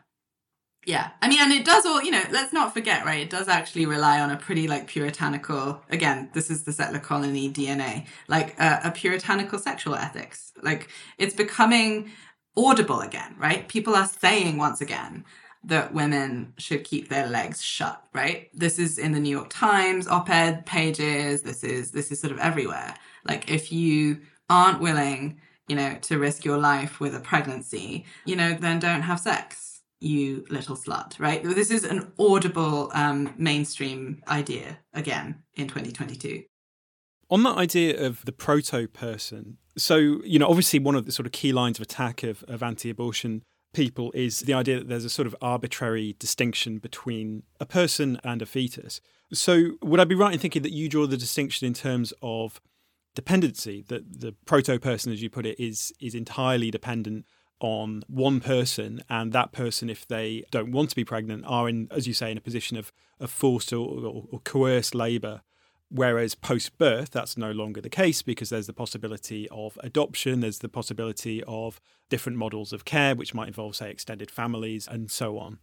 [0.86, 1.10] yeah.
[1.20, 3.20] I mean, and it does all, you know, let's not forget, right?
[3.20, 7.50] It does actually rely on a pretty like puritanical, again, this is the settler colony
[7.50, 10.52] DNA, like uh, a puritanical sexual ethics.
[10.62, 12.12] Like it's becoming
[12.56, 13.68] audible again, right?
[13.68, 15.24] People are saying once again
[15.64, 18.48] that women should keep their legs shut, right?
[18.54, 21.42] This is in the New York Times op-ed pages.
[21.42, 22.94] This is, this is sort of everywhere.
[23.24, 28.36] Like if you aren't willing, you know, to risk your life with a pregnancy, you
[28.36, 29.65] know, then don't have sex,
[30.00, 31.42] you little slut, right?
[31.42, 36.42] This is an audible um, mainstream idea again in 2022.
[37.28, 41.26] On that idea of the proto person, so, you know, obviously one of the sort
[41.26, 43.42] of key lines of attack of, of anti abortion
[43.74, 48.40] people is the idea that there's a sort of arbitrary distinction between a person and
[48.40, 49.00] a fetus.
[49.32, 52.60] So, would I be right in thinking that you draw the distinction in terms of
[53.14, 57.26] dependency, that the proto person, as you put it, is is entirely dependent
[57.60, 61.88] on one person, and that person, if they don't want to be pregnant, are in,
[61.90, 65.42] as you say, in a position of, of forced or, or, or coerced labour
[65.88, 70.58] Whereas post birth, that's no longer the case because there's the possibility of adoption, there's
[70.58, 75.38] the possibility of different models of care, which might involve, say, extended families and so
[75.38, 75.58] on.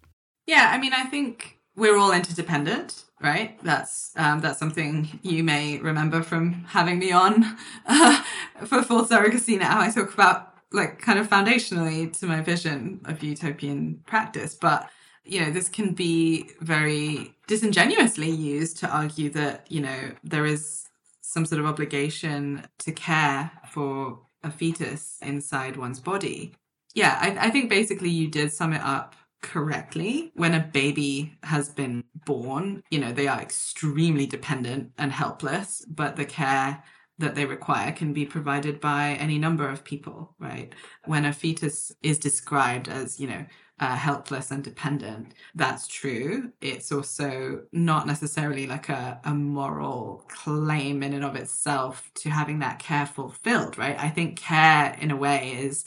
[0.48, 3.62] Yeah, I mean, I think we're all interdependent, right?
[3.64, 8.24] That's um, that's something you may remember from having me on uh,
[8.66, 9.60] for full surrogacy.
[9.60, 14.90] Now I talk about like kind of foundationally to my vision of utopian practice, but
[15.26, 20.88] you know, this can be very disingenuously used to argue that, you know, there is
[21.22, 26.54] some sort of obligation to care for a fetus inside one's body.
[26.94, 30.32] Yeah, I, I think basically you did sum it up correctly.
[30.36, 36.16] When a baby has been born, you know, they are extremely dependent and helpless, but
[36.18, 36.84] the care
[37.20, 40.74] that they require can be provided by any number of people, right?
[41.06, 43.46] When a fetus is described as, you know,
[43.80, 45.34] uh, helpless and dependent.
[45.56, 46.52] That's true.
[46.62, 52.60] It's also not necessarily like a, a moral claim in and of itself to having
[52.60, 54.00] that care fulfilled, right?
[54.00, 55.86] I think care, in a way, is,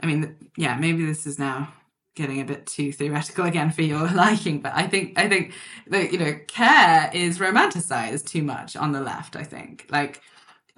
[0.00, 1.72] I mean, yeah, maybe this is now
[2.14, 5.52] getting a bit too theoretical again for your liking but i think i think
[5.86, 10.22] that you know care is romanticized too much on the left i think like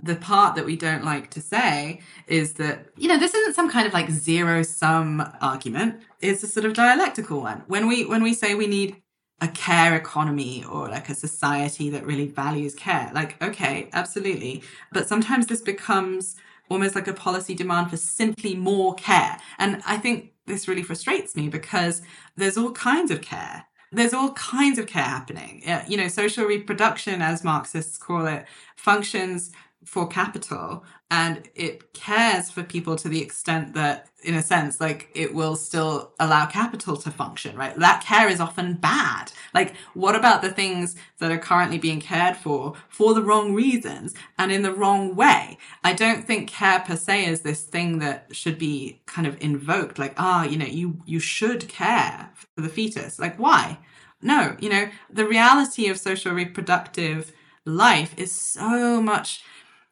[0.00, 3.70] the part that we don't like to say is that, you know, this isn't some
[3.70, 6.02] kind of like zero sum argument.
[6.20, 7.64] It's a sort of dialectical one.
[7.66, 9.02] When we, when we say we need
[9.40, 14.62] a care economy or like a society that really values care, like, okay, absolutely.
[14.92, 16.36] But sometimes this becomes
[16.70, 19.38] almost like a policy demand for simply more care.
[19.58, 22.02] And I think this really frustrates me because
[22.36, 25.62] there's all kinds of care there's all kinds of care happening.
[25.88, 28.44] You know, social reproduction, as Marxists call it,
[28.76, 29.50] functions
[29.88, 35.08] for capital and it cares for people to the extent that in a sense like
[35.14, 37.74] it will still allow capital to function right?
[37.74, 39.32] That care is often bad.
[39.54, 44.14] Like what about the things that are currently being cared for for the wrong reasons
[44.36, 45.56] and in the wrong way?
[45.82, 49.98] I don't think care per se is this thing that should be kind of invoked
[49.98, 53.18] like ah you know you you should care for the fetus.
[53.18, 53.78] Like why?
[54.20, 57.32] No you know the reality of social reproductive
[57.64, 59.42] life is so much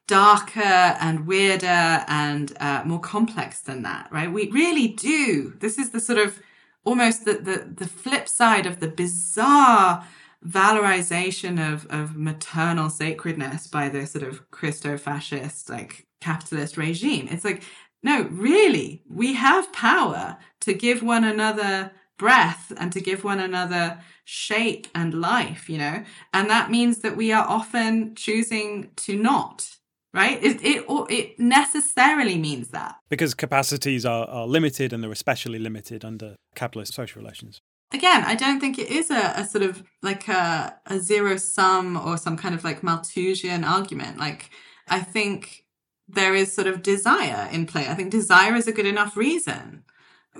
[0.06, 4.32] darker and weirder and uh, more complex than that, right?
[4.32, 5.54] We really do.
[5.58, 6.40] This is the sort of
[6.84, 10.06] almost the, the, the flip side of the bizarre
[10.46, 17.26] valorization of, of maternal sacredness by the sort of Christo-fascist, like capitalist regime.
[17.28, 17.64] It's like,
[18.02, 23.98] no, really, we have power to give one another breath and to give one another
[24.24, 26.04] shape and life, you know?
[26.32, 29.76] And that means that we are often choosing to not
[30.16, 30.42] right?
[30.42, 32.96] It, it, it necessarily means that.
[33.10, 37.60] Because capacities are, are limited and they're especially limited under capitalist social relations.
[37.92, 41.96] Again, I don't think it is a, a sort of like a, a zero sum
[41.96, 44.18] or some kind of like Malthusian argument.
[44.18, 44.50] Like,
[44.88, 45.64] I think
[46.08, 47.86] there is sort of desire in play.
[47.86, 49.84] I think desire is a good enough reason.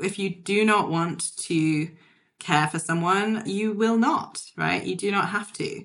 [0.03, 1.91] If you do not want to
[2.39, 4.83] care for someone, you will not, right?
[4.83, 5.85] You do not have to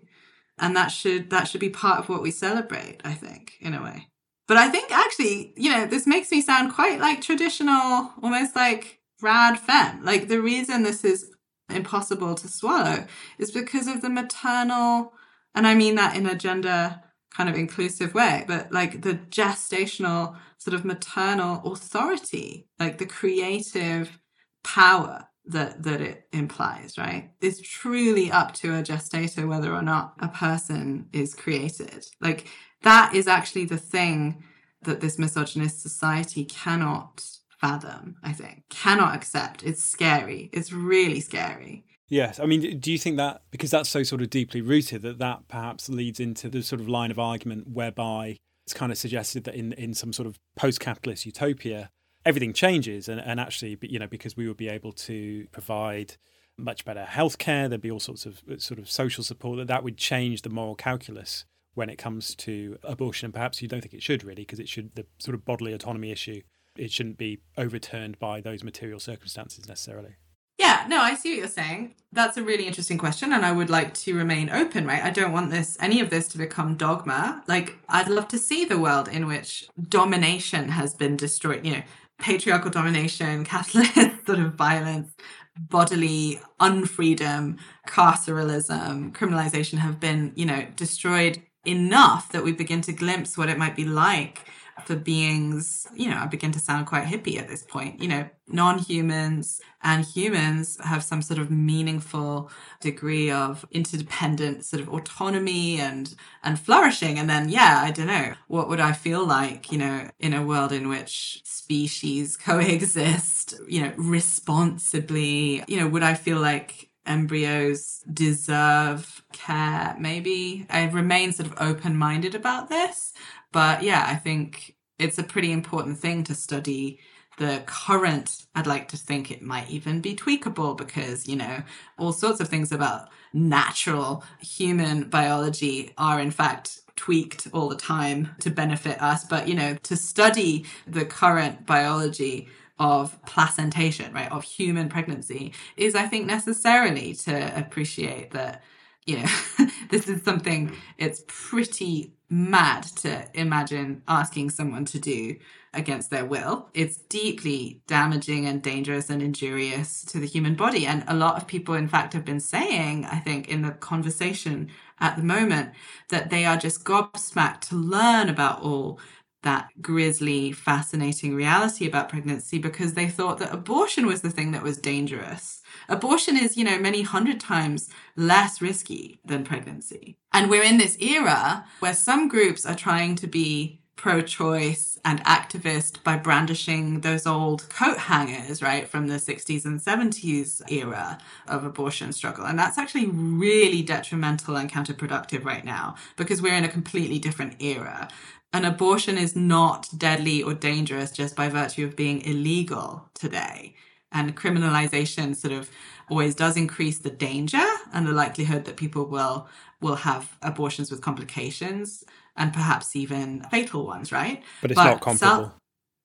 [0.61, 3.83] and that should that should be part of what we celebrate i think in a
[3.83, 4.07] way.
[4.47, 8.99] But i think actually you know this makes me sound quite like traditional almost like
[9.21, 10.03] rad femme.
[10.03, 11.31] Like the reason this is
[11.69, 13.05] impossible to swallow
[13.37, 15.13] is because of the maternal
[15.55, 16.99] and i mean that in a gender
[17.33, 24.19] kind of inclusive way but like the gestational sort of maternal authority like the creative
[24.63, 27.31] power that that it implies, right?
[27.41, 32.05] It's truly up to a gestator whether or not a person is created.
[32.19, 32.47] Like
[32.83, 34.43] that is actually the thing
[34.83, 37.23] that this misogynist society cannot
[37.59, 38.63] fathom, I think.
[38.69, 39.63] Cannot accept.
[39.63, 40.49] It's scary.
[40.51, 41.85] It's really scary.
[42.07, 42.39] Yes.
[42.39, 45.47] I mean, do you think that because that's so sort of deeply rooted that that
[45.47, 49.55] perhaps leads into the sort of line of argument whereby it's kind of suggested that
[49.55, 51.89] in in some sort of post-capitalist utopia
[52.25, 56.15] everything changes and, and actually you know because we would be able to provide
[56.57, 59.83] much better healthcare there'd be all sorts of uh, sort of social support that that
[59.83, 63.27] would change the moral calculus when it comes to abortion.
[63.27, 65.73] And perhaps you don't think it should really, because it should, the sort of bodily
[65.73, 66.41] autonomy issue,
[66.77, 70.15] it shouldn't be overturned by those material circumstances necessarily.
[70.57, 71.95] Yeah, no, I see what you're saying.
[72.11, 75.01] That's a really interesting question, and I would like to remain open, right?
[75.01, 77.43] I don't want this any of this to become dogma.
[77.47, 81.83] Like, I'd love to see the world in which domination has been destroyed, you know,
[82.21, 85.11] patriarchal domination, capitalist sort of violence,
[85.57, 87.57] bodily unfreedom,
[87.87, 93.57] carceralism, criminalization have been, you know, destroyed enough that we begin to glimpse what it
[93.57, 94.47] might be like
[94.85, 98.01] for beings, you know, I begin to sound quite hippie at this point.
[98.01, 102.49] You know, non humans and humans have some sort of meaningful
[102.79, 107.19] degree of interdependent sort of autonomy and and flourishing.
[107.19, 110.45] And then, yeah, I don't know, what would I feel like, you know, in a
[110.45, 115.63] world in which species coexist, you know, responsibly?
[115.67, 121.97] You know, would I feel like embryos deserve care maybe i remain sort of open
[121.97, 123.11] minded about this
[123.51, 126.99] but yeah, I think it's a pretty important thing to study
[127.37, 128.45] the current.
[128.55, 131.63] I'd like to think it might even be tweakable because, you know,
[131.97, 138.29] all sorts of things about natural human biology are in fact tweaked all the time
[138.41, 139.23] to benefit us.
[139.23, 142.47] But, you know, to study the current biology
[142.77, 148.63] of placentation, right, of human pregnancy is, I think, necessarily to appreciate that,
[149.05, 149.27] you know,
[149.89, 150.79] this is something mm-hmm.
[150.97, 155.35] it's pretty mad to imagine asking someone to do
[155.73, 156.69] against their will.
[156.73, 160.85] It's deeply damaging and dangerous and injurious to the human body.
[160.85, 164.69] And a lot of people, in fact, have been saying, I think, in the conversation
[164.99, 165.71] at the moment,
[166.09, 168.99] that they are just gobsmacked to learn about all
[169.43, 174.63] that grisly, fascinating reality about pregnancy because they thought that abortion was the thing that
[174.63, 175.60] was dangerous
[175.91, 180.17] abortion is, you know, many hundred times less risky than pregnancy.
[180.33, 185.23] And we're in this era where some groups are trying to be pro choice and
[185.25, 191.63] activist by brandishing those old coat hangers, right, from the 60s and 70s era of
[191.63, 192.45] abortion struggle.
[192.45, 197.61] And that's actually really detrimental and counterproductive right now because we're in a completely different
[197.61, 198.07] era.
[198.53, 203.75] An abortion is not deadly or dangerous just by virtue of being illegal today
[204.11, 205.69] and criminalization sort of
[206.09, 209.47] always does increase the danger and the likelihood that people will
[209.79, 212.03] will have abortions with complications
[212.35, 214.43] and perhaps even fatal ones right?
[214.61, 215.43] But it's but not comparable.
[215.43, 215.53] Self,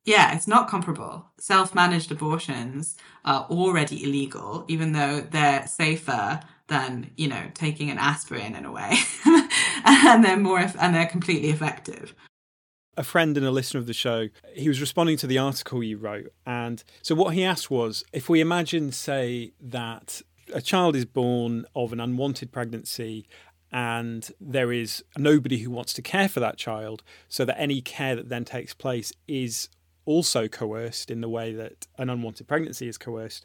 [0.04, 1.26] yeah it's not comparable.
[1.38, 8.54] Self-managed abortions are already illegal even though they're safer than you know taking an aspirin
[8.54, 8.96] in a way.
[9.88, 12.12] And they're more and they're completely effective
[12.97, 15.99] a friend and a listener of the show, he was responding to the article you
[15.99, 16.32] wrote.
[16.47, 20.22] And so what he asked was if we imagine, say, that
[20.55, 23.26] a child is born of an unwanted pregnancy
[23.72, 28.14] and there is nobody who wants to care for that child, so that any care
[28.14, 29.68] that then takes place is
[30.05, 33.44] also coerced in the way that an unwanted pregnancy is coerced.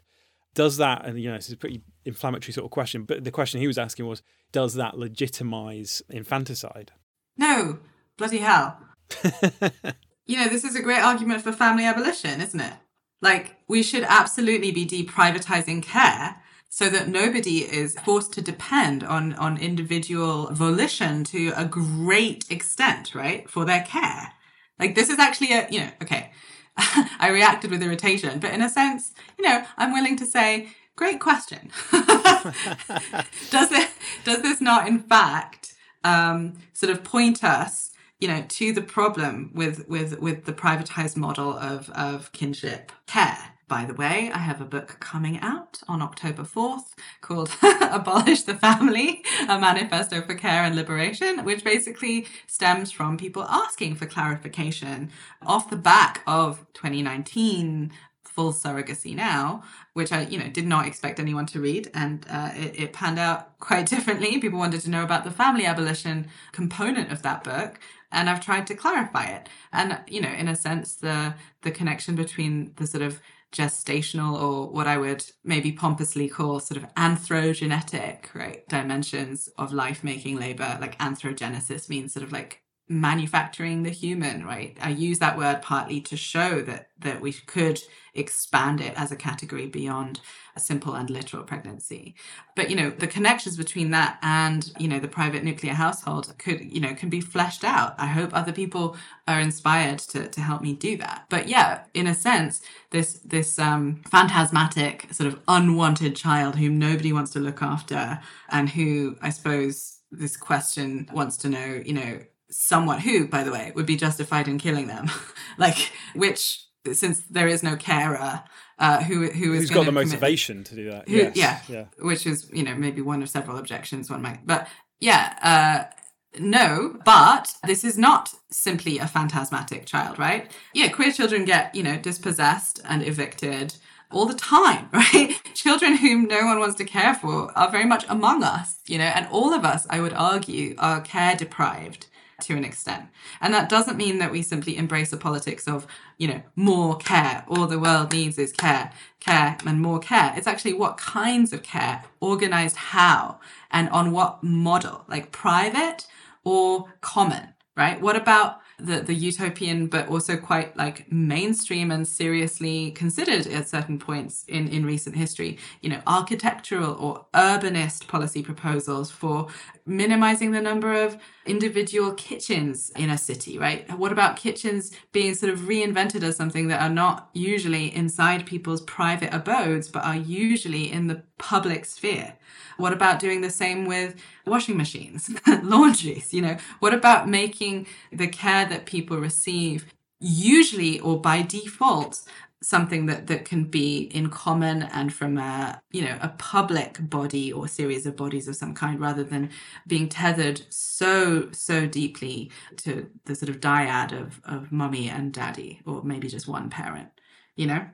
[0.54, 3.32] Does that, and you know, this is a pretty inflammatory sort of question, but the
[3.32, 4.22] question he was asking was,
[4.52, 6.92] does that legitimize infanticide?
[7.36, 7.80] No,
[8.16, 8.78] bloody hell.
[10.26, 12.74] you know, this is a great argument for family abolition, isn't it?
[13.20, 19.34] Like, we should absolutely be deprivatizing care so that nobody is forced to depend on,
[19.34, 24.32] on individual volition to a great extent, right, for their care.
[24.78, 26.32] Like, this is actually a, you know, okay,
[26.76, 31.20] I reacted with irritation, but in a sense, you know, I'm willing to say, great
[31.20, 31.70] question.
[31.92, 33.90] does it,
[34.24, 37.91] does this not, in fact, um, sort of point us
[38.22, 43.54] you know, to the problem with with with the privatized model of of kinship care.
[43.66, 48.54] By the way, I have a book coming out on October 4th called Abolish the
[48.54, 55.10] Family, a manifesto for care and liberation, which basically stems from people asking for clarification
[55.44, 57.90] off the back of 2019
[58.32, 59.62] full surrogacy now,
[59.92, 63.18] which I, you know, did not expect anyone to read, and uh, it, it, panned
[63.18, 64.38] out quite differently.
[64.38, 67.78] People wanted to know about the family abolition component of that book,
[68.12, 69.48] and I've tried to clarify it.
[69.72, 73.20] And you know, in a sense, the the connection between the sort of
[73.52, 80.02] gestational or what I would maybe pompously call sort of anthrogenetic, right, dimensions of life
[80.02, 84.76] making labor, like anthrogenesis means sort of like manufacturing the human right?
[84.80, 87.80] I use that word partly to show that that we could
[88.14, 90.20] expand it as a category beyond
[90.56, 92.14] a simple and literal pregnancy.
[92.56, 96.60] But you know the connections between that and you know the private nuclear household could
[96.60, 97.94] you know can be fleshed out.
[97.98, 98.96] I hope other people
[99.28, 101.26] are inspired to to help me do that.
[101.30, 107.12] But yeah in a sense this this um phantasmatic sort of unwanted child whom nobody
[107.12, 108.20] wants to look after
[108.50, 112.20] and who i suppose this question wants to know, you know,
[112.52, 115.10] someone who, by the way, would be justified in killing them.
[115.58, 118.44] like, which, since there is no carer,
[118.78, 121.08] uh, who who is who's got the commit- motivation to do that?
[121.08, 121.36] Who, yes.
[121.36, 121.84] yeah, yeah.
[122.00, 124.46] which is you know maybe one of several objections one might.
[124.46, 124.68] But
[125.00, 130.50] yeah, uh, no, but this is not simply a phantasmatic child, right?
[130.74, 133.74] Yeah, queer children get you know dispossessed and evicted
[134.10, 135.34] all the time, right?
[135.54, 139.04] Children whom no one wants to care for are very much among us, you know,
[139.04, 142.06] and all of us, I would argue, are care deprived
[142.42, 143.06] to an extent.
[143.40, 145.86] And that doesn't mean that we simply embrace a politics of,
[146.18, 147.44] you know, more care.
[147.48, 150.32] All the world needs is care, care and more care.
[150.36, 153.40] It's actually what kinds of care, organized how,
[153.70, 156.06] and on what model, like private
[156.44, 158.00] or common, right?
[158.00, 163.98] What about the, the utopian, but also quite like mainstream and seriously considered at certain
[163.98, 169.48] points in, in recent history, you know, architectural or urbanist policy proposals for
[169.84, 173.90] minimizing the number of individual kitchens in a city, right?
[173.98, 178.80] What about kitchens being sort of reinvented as something that are not usually inside people's
[178.82, 182.34] private abodes, but are usually in the public sphere?
[182.76, 184.14] What about doing the same with
[184.46, 185.30] washing machines,
[185.62, 186.32] laundries?
[186.32, 189.86] You know, what about making the care that people receive
[190.20, 192.22] usually or by default
[192.62, 197.52] something that that can be in common and from a you know a public body
[197.52, 199.50] or series of bodies of some kind rather than
[199.86, 205.80] being tethered so so deeply to the sort of dyad of of mummy and daddy
[205.86, 207.08] or maybe just one parent
[207.56, 207.84] you know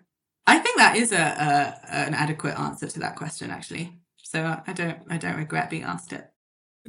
[0.46, 4.72] i think that is a, a an adequate answer to that question actually so i
[4.72, 6.30] don't i don't regret being asked it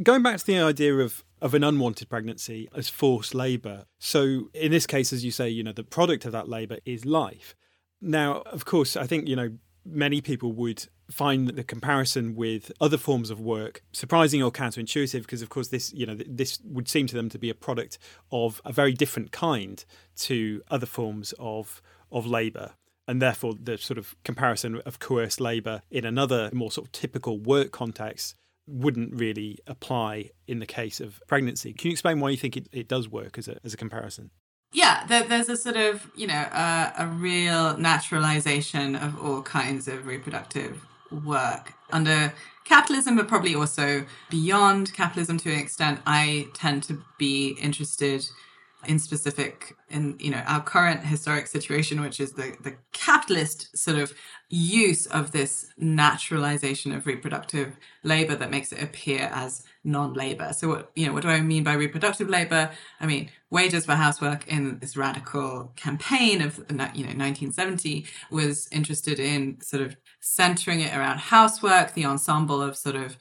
[0.02, 3.86] Going back to the idea of of an unwanted pregnancy as forced labour.
[3.98, 7.06] So in this case, as you say, you know, the product of that labour is
[7.06, 7.56] life.
[8.02, 9.52] Now, of course, I think, you know,
[9.86, 15.42] many people would find the comparison with other forms of work surprising or counterintuitive because
[15.42, 17.98] of course this you know this would seem to them to be a product
[18.32, 19.86] of a very different kind
[20.16, 21.82] to other forms of
[22.12, 22.74] of labor
[23.08, 27.40] and therefore the sort of comparison of coerced labor in another more sort of typical
[27.40, 28.36] work context
[28.68, 31.74] wouldn't really apply in the case of pregnancy.
[31.74, 34.30] Can you explain why you think it, it does work as a, as a comparison?
[34.72, 39.88] Yeah, there, there's a sort of, you know, uh, a real naturalization of all kinds
[39.88, 40.86] of reproductive
[41.26, 42.34] work under
[42.66, 46.02] capitalism, but probably also beyond capitalism to an extent.
[46.06, 48.26] I tend to be interested
[48.88, 53.98] in specific in you know our current historic situation which is the the capitalist sort
[53.98, 54.14] of
[54.50, 60.54] use of this naturalization of reproductive labor that makes it appear as non-labor.
[60.54, 62.72] So what you know what do i mean by reproductive labor?
[63.00, 69.20] I mean wages for housework in this radical campaign of you know 1970 was interested
[69.20, 73.18] in sort of centering it around housework the ensemble of sort of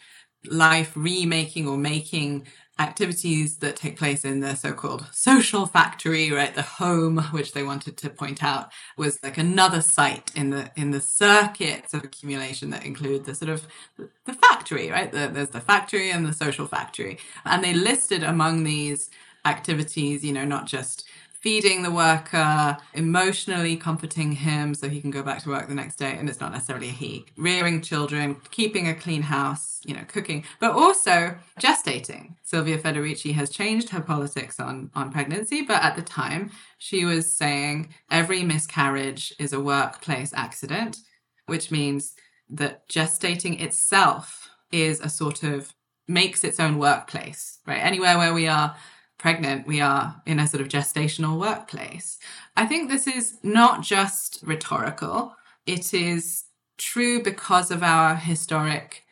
[0.51, 2.47] life remaking or making
[2.79, 6.55] activities that take place in the so-called social factory right?
[6.55, 10.91] The home which they wanted to point out was like another site in the in
[10.91, 13.67] the circuits of accumulation that include the sort of
[13.97, 15.11] the factory right?
[15.11, 17.19] The, there's the factory and the social factory.
[17.45, 19.11] And they listed among these
[19.45, 21.07] activities you know not just
[21.41, 25.97] feeding the worker, emotionally comforting him so he can go back to work the next
[25.97, 26.17] day.
[26.19, 27.27] And it's not necessarily a he.
[27.37, 32.35] Rearing children, keeping a clean house, you know, cooking, but also gestating.
[32.43, 37.33] Silvia Federici has changed her politics on, on pregnancy, but at the time she was
[37.33, 40.99] saying every miscarriage is a workplace accident,
[41.47, 42.15] which means
[42.51, 45.73] that gestating itself is a sort of
[46.09, 47.85] makes its own workplace, right?
[47.85, 48.75] Anywhere where we are
[49.19, 52.19] pregnant, we are in a sort of gestational workplace.
[52.57, 55.35] I think this is not just rhetorical,
[55.67, 56.45] it is
[56.79, 59.05] true because of our historic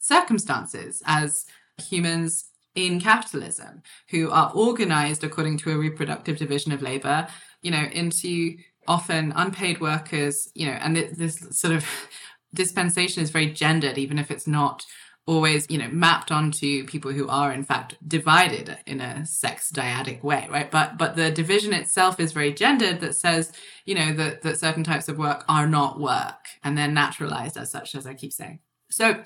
[0.00, 1.44] circumstances as
[1.76, 7.26] humans in capitalism who are organized according to a reproductive division of labor,
[7.60, 8.56] you know, into
[8.86, 11.84] often unpaid workers, you know, and this sort of
[12.54, 14.86] dispensation is very gendered, even if it's not
[15.28, 20.22] always you know mapped onto people who are in fact divided in a sex dyadic
[20.24, 20.70] way right?
[20.70, 23.52] But but the division itself is very gendered that says
[23.84, 27.70] you know that that certain types of work are not work and they're naturalized as
[27.70, 28.60] such as i keep saying.
[28.90, 29.22] So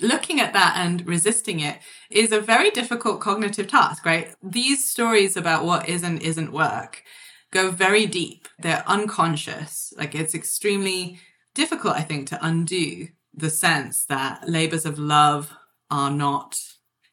[0.00, 1.78] looking at that and resisting it
[2.10, 4.34] is a very difficult cognitive task right?
[4.42, 7.02] These stories about what is and isn't work
[7.50, 8.48] go very deep.
[8.58, 9.92] They're unconscious.
[9.98, 11.20] Like it's extremely
[11.54, 15.52] difficult i think to undo the sense that labors of love
[15.90, 16.58] are not,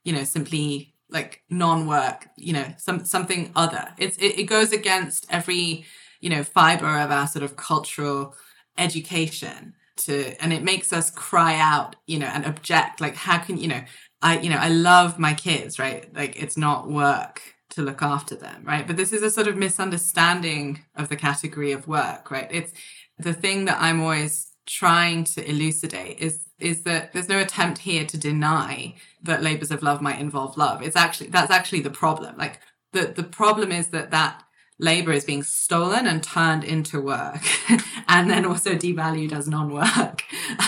[0.04, 3.90] you know, simply like non-work, you know, some something other.
[3.98, 5.86] It's it, it goes against every,
[6.22, 8.36] you know, fiber of our sort of cultural
[8.78, 13.58] education to and it makes us cry out, you know, and object like how can,
[13.58, 13.82] you know,
[14.22, 16.14] I, you know, I love my kids, right?
[16.14, 17.42] Like it's not work
[17.72, 18.86] to look after them, right?
[18.86, 22.48] But this is a sort of misunderstanding of the category of work, right?
[22.52, 22.74] It's
[23.18, 28.06] the thing that I'm always trying to elucidate is is that there's no attempt here
[28.06, 28.94] to deny
[29.24, 30.82] that labors of love might involve love.
[30.84, 32.38] It's actually that's actually the problem.
[32.38, 32.60] Like
[32.94, 34.44] the the problem is that that
[34.78, 37.42] labor is being stolen and turned into work
[38.08, 40.24] and then also devalued as non-work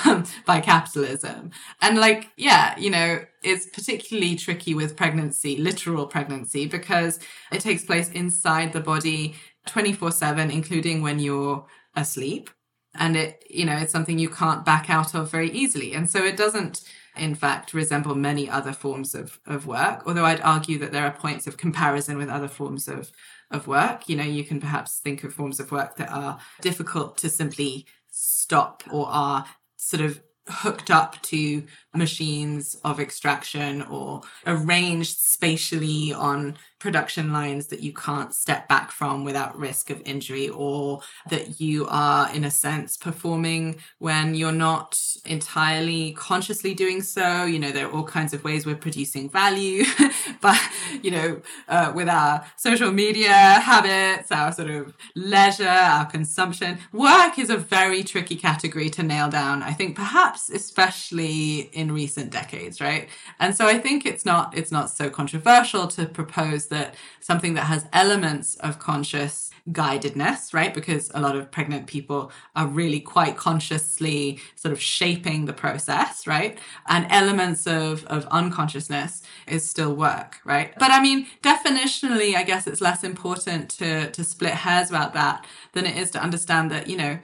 [0.06, 1.50] um, by capitalism
[1.82, 7.22] and like yeah you know it's particularly tricky with pregnancy literal pregnancy because
[7.54, 9.34] it takes place inside the body
[9.70, 12.50] 24/7 including when you're asleep
[12.96, 16.24] and it you know it's something you can't back out of very easily and so
[16.24, 16.84] it doesn't
[17.18, 21.12] in fact resemble many other forms of, of work although i'd argue that there are
[21.12, 23.12] points of comparison with other forms of
[23.52, 24.10] of work.
[24.10, 27.86] You know, you can perhaps think of forms of work that are difficult to simply
[28.10, 29.46] stop or are
[29.78, 31.64] sort of hooked up to
[31.94, 39.24] machines of extraction or arranged spatially on production lines that you can't step back from
[39.24, 45.00] without risk of injury or that you are in a sense performing when you're not
[45.26, 47.46] entirely consciously doing so.
[47.46, 49.84] You know there are all kinds of ways we're producing value
[50.42, 50.60] but
[51.02, 57.38] you know uh, with our social media habits our sort of leisure our consumption work
[57.40, 62.82] is a very tricky category to nail down i think perhaps especially in recent decades
[62.82, 63.08] right?
[63.40, 67.68] And so i think it's not it's not so controversial to propose that something that
[67.68, 70.74] has elements of conscious guidedness, right?
[70.74, 76.26] Because a lot of pregnant people are really quite consciously sort of shaping the process,
[76.26, 76.58] right?
[76.88, 80.74] And elements of, of unconsciousness is still work, right?
[80.80, 85.46] But I mean, definitionally, I guess it's less important to, to split hairs about that
[85.74, 87.20] than it is to understand that, you know,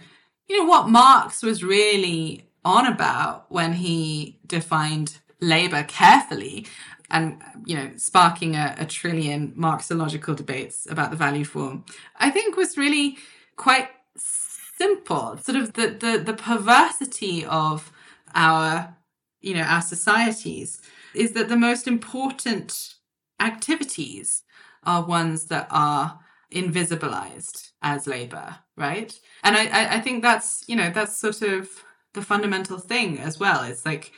[0.47, 6.65] you know, what Marx was really on about when he defined labor carefully
[7.09, 11.85] and you know sparking a, a trillion Marxological debates about the value form,
[12.17, 13.17] I think was really
[13.55, 15.37] quite simple.
[15.37, 17.91] Sort of the the, the perversity of
[18.35, 18.95] our
[19.41, 20.81] you know our societies
[21.13, 22.95] is that the most important
[23.39, 24.43] activities
[24.83, 26.19] are ones that are
[26.53, 31.69] invisibilized as labor right and I, I think that's you know that's sort of
[32.13, 34.13] the fundamental thing as well it's like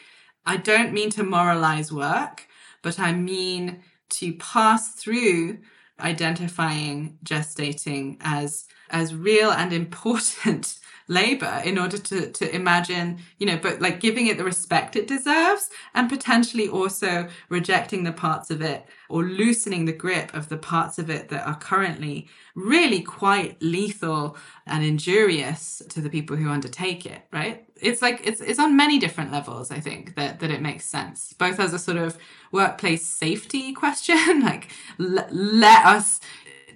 [0.45, 2.47] i don't mean to moralize work
[2.81, 5.59] but I mean to pass through
[5.99, 13.57] identifying gestating as as real and important labor in order to to imagine you know
[13.57, 18.61] but like giving it the respect it deserves and potentially also rejecting the parts of
[18.61, 23.59] it or loosening the grip of the parts of it that are currently really quite
[23.59, 28.75] lethal and injurious to the people who undertake it right it's like it's it's on
[28.75, 32.17] many different levels i think that that it makes sense both as a sort of
[32.51, 34.69] workplace safety question like
[34.99, 36.19] l- let us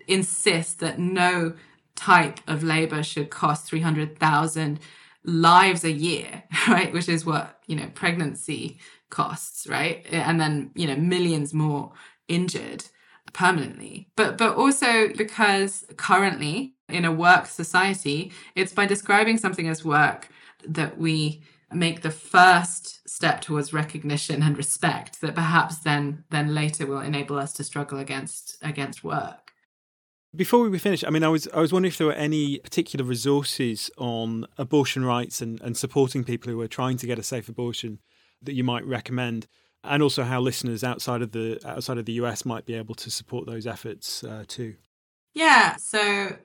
[0.08, 1.54] insist that no
[1.96, 4.80] type of labor should cost 300,000
[5.24, 6.92] lives a year, right?
[6.94, 8.80] Which is what, you know, pregnancy
[9.10, 10.06] costs, right?
[10.12, 11.94] And then, you know, millions more
[12.28, 12.86] injured
[13.32, 14.10] permanently.
[14.16, 20.30] But but also because currently in a work society, it's by describing something as work
[20.68, 21.42] that we
[21.72, 27.38] make the first step towards recognition and respect that perhaps then then later will enable
[27.38, 29.52] us to struggle against against work.
[30.36, 33.06] Before we finish, I mean, I was I was wondering if there were any particular
[33.06, 37.50] resources on abortion rights and, and supporting people who are trying to get a safe
[37.50, 38.00] abortion
[38.42, 39.48] that you might recommend,
[39.84, 43.12] and also how listeners outside of the outside of the US might be able to
[43.12, 44.76] support those efforts uh, too.
[45.36, 46.36] Yeah, so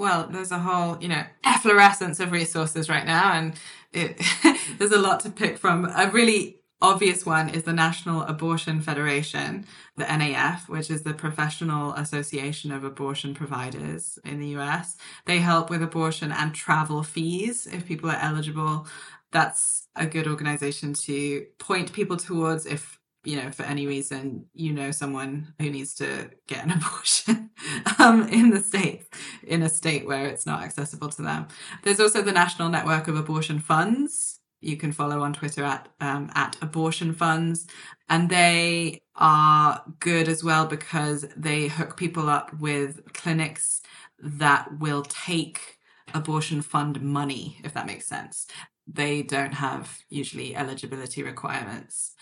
[0.00, 3.54] well, there's a whole you know efflorescence of resources right now, and
[3.92, 4.20] it,
[4.78, 5.84] there's a lot to pick from.
[5.84, 11.92] A really obvious one is the National Abortion Federation, the NAF, which is the Professional
[11.92, 14.96] Association of Abortion Providers in the US.
[15.26, 18.86] They help with abortion and travel fees if people are eligible.
[19.32, 24.72] That's a good organization to point people towards if you know, for any reason, you
[24.72, 27.50] know someone who needs to get an abortion
[27.98, 29.08] um, in the States,
[29.46, 31.48] in a state where it's not accessible to them.
[31.82, 36.30] There's also the National Network of Abortion Funds, you can follow on Twitter at um,
[36.34, 37.66] at abortion funds,
[38.08, 43.80] and they are good as well because they hook people up with clinics
[44.18, 45.78] that will take
[46.12, 48.46] abortion fund money, if that makes sense.
[48.92, 52.14] they don't have usually eligibility requirements.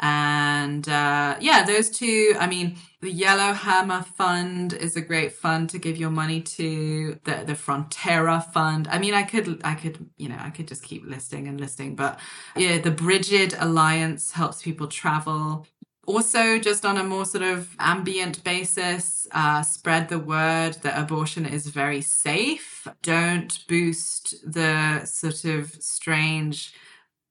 [0.00, 5.78] And uh, yeah, those two, I mean, the Yellowhammer Fund is a great fund to
[5.78, 7.18] give your money to.
[7.24, 8.88] The the Frontera Fund.
[8.88, 11.96] I mean, I could I could you know I could just keep listing and listing,
[11.96, 12.18] but
[12.56, 15.66] yeah, the Brigid Alliance helps people travel.
[16.06, 21.44] Also, just on a more sort of ambient basis, uh, spread the word that abortion
[21.46, 22.88] is very safe.
[23.02, 26.74] Don't boost the sort of strange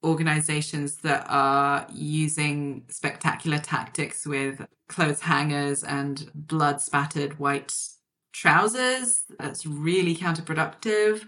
[0.04, 7.74] organizations that are using spectacular tactics with clothes hangers and blood spattered white
[8.32, 9.24] trousers.
[9.39, 11.26] That's really counterproductive.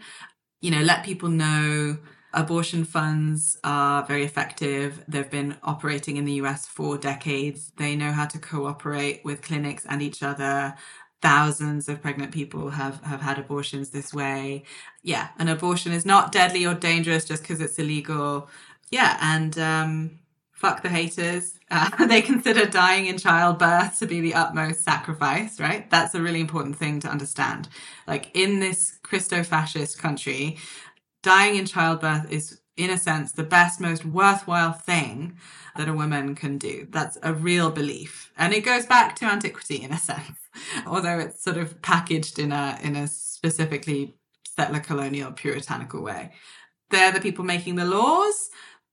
[0.61, 1.97] You know, let people know
[2.34, 5.03] abortion funds are very effective.
[5.07, 7.72] They've been operating in the US for decades.
[7.78, 10.76] They know how to cooperate with clinics and each other
[11.22, 14.63] thousands of pregnant people have have had abortions this way.
[15.03, 18.49] Yeah an abortion is not deadly or dangerous just because it's illegal.
[18.89, 20.19] Yeah and um
[20.51, 21.57] fuck the haters.
[21.72, 25.89] Uh, they consider dying in childbirth to be the utmost sacrifice right?
[25.89, 27.69] That's a really important thing to understand.
[28.07, 30.57] Like in this christo-fascist country
[31.22, 35.38] dying in childbirth is in a sense the best most worthwhile thing
[35.78, 36.88] that a woman can do.
[36.89, 38.32] That's a real belief.
[38.38, 40.40] And it goes back to antiquity in a sense
[40.87, 44.15] although it's sort of packaged in a in a specifically
[44.55, 46.31] settler colonial puritanical way.
[46.89, 48.49] They're the people making the laws,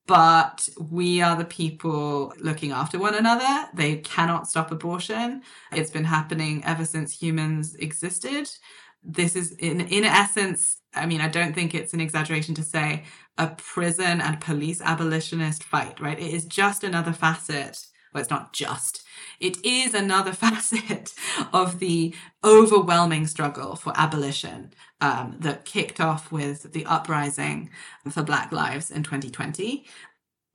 [0.07, 3.69] but we are the people looking after one another.
[3.73, 5.43] They cannot stop abortion.
[5.71, 8.49] It's been happening ever since humans existed.
[9.03, 13.03] This is in in essence, I mean, I don't think it's an exaggeration to say
[13.37, 16.19] a prison and police abolitionist fight, right?
[16.19, 19.03] It is just another facet well, it's not just,
[19.39, 21.13] it is another facet
[21.53, 27.69] of the overwhelming struggle for abolition um, that kicked off with the uprising
[28.09, 29.85] for Black Lives in 2020.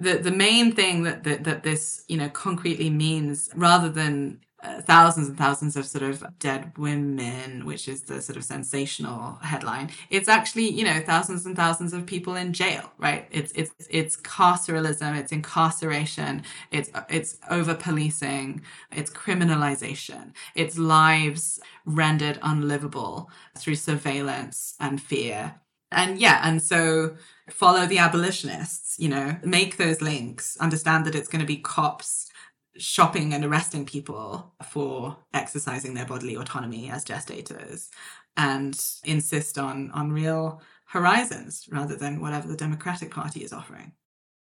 [0.01, 4.81] The, the main thing that, that, that this, you know, concretely means rather than uh,
[4.81, 9.91] thousands and thousands of sort of dead women, which is the sort of sensational headline.
[10.11, 13.29] It's actually, you know, thousands and thousands of people in jail, right?
[13.31, 22.39] It's it's it's carceralism, it's incarceration, it's it's over policing, it's criminalization, it's lives rendered
[22.43, 25.57] unlivable through surveillance and fear.
[25.93, 27.17] And yeah, and so
[27.51, 32.24] follow the abolitionists, you know, make those links, understand that it's going to be cops
[32.77, 37.89] shopping and arresting people for exercising their bodily autonomy as gestators
[38.37, 43.93] and insist on on real horizons rather than whatever the Democratic Party is offering.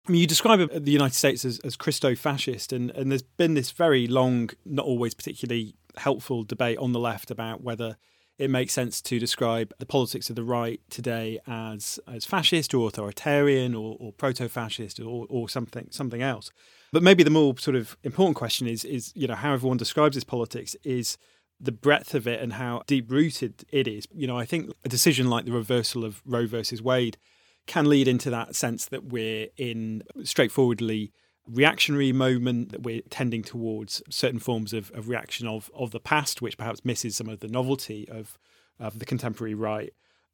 [0.07, 3.71] I mean, you describe the United States as, as Christo-fascist, and, and there's been this
[3.71, 7.95] very long, not always particularly helpful debate on the left about whether
[8.38, 12.88] it makes sense to describe the politics of the right today as as fascist or
[12.88, 16.51] authoritarian or, or proto-fascist or, or something something else.
[16.91, 20.15] But maybe the more sort of important question is is you know how everyone describes
[20.15, 21.17] this politics is
[21.59, 24.05] the breadth of it and how deep rooted it is.
[24.13, 27.17] You know, I think a decision like the reversal of Roe versus Wade
[27.67, 31.13] can lead into that sense that we're in straightforwardly
[31.47, 36.41] reactionary moment that we're tending towards certain forms of, of reaction of of the past,
[36.41, 38.37] which perhaps misses some of the novelty of
[38.79, 39.93] of the contemporary right.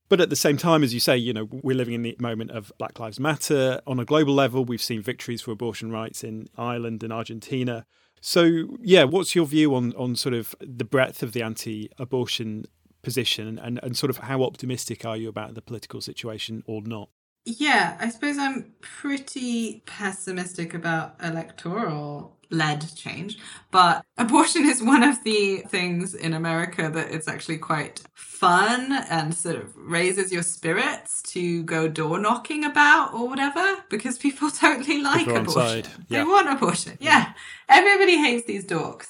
[0.10, 2.50] But at the same time, as you say, you know, we're living in the moment
[2.50, 3.80] of Black Lives Matter.
[3.86, 7.86] On a global level, we've seen victories for abortion rights in Ireland and Argentina.
[8.20, 12.66] So, yeah, what's your view on, on sort of the breadth of the anti abortion
[13.04, 17.10] position and, and sort of how optimistic are you about the political situation or not?
[17.46, 23.38] Yeah, I suppose I'm pretty pessimistic about electoral led change.
[23.72, 29.36] But abortion is one of the things in America that it's actually quite fun and
[29.36, 35.02] sort of raises your spirits to go door knocking about or whatever because people totally
[35.02, 35.86] like abortion.
[36.08, 36.20] Yeah.
[36.20, 36.98] They want abortion.
[37.00, 37.34] Yeah.
[37.68, 39.08] Everybody hates these dorks.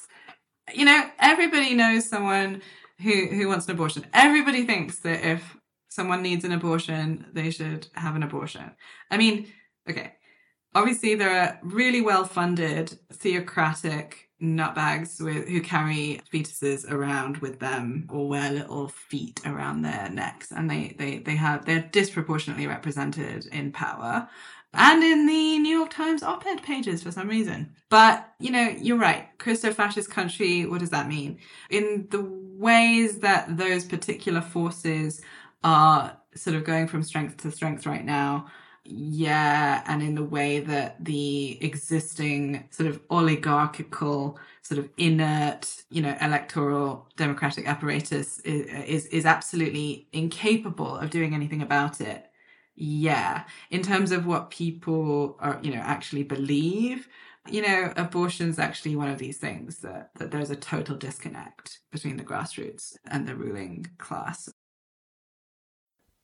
[0.74, 2.62] You know, everybody knows someone
[3.02, 4.06] who who wants an abortion.
[4.14, 5.58] Everybody thinks that if
[6.00, 8.72] someone needs an abortion, they should have an abortion.
[9.12, 9.52] I mean,
[9.89, 10.14] okay,
[10.74, 18.08] obviously there are really well funded theocratic nutbags with, who carry fetuses around with them
[18.10, 23.45] or wear little feet around their necks and they, they, they have they're disproportionately represented
[23.47, 24.30] in power
[24.74, 27.74] and in the New York Times op-ed pages for some reason.
[27.89, 29.28] But, you know, you're right.
[29.39, 31.39] Christo-fascist country, what does that mean?
[31.72, 35.22] In the ways that those particular forces
[35.64, 38.47] are sort of going from strength to strength right now,
[38.84, 46.01] yeah, and in the way that the existing sort of oligarchical, sort of inert, you
[46.01, 52.26] know, electoral democratic apparatus is, is, is absolutely incapable of doing anything about it.
[52.76, 53.43] yeah.
[53.70, 57.07] In terms of what people are, you know, actually believe,
[57.49, 62.18] you know, abortion's actually one of these things that, that there's a total disconnect between
[62.18, 64.49] the grassroots and the ruling class.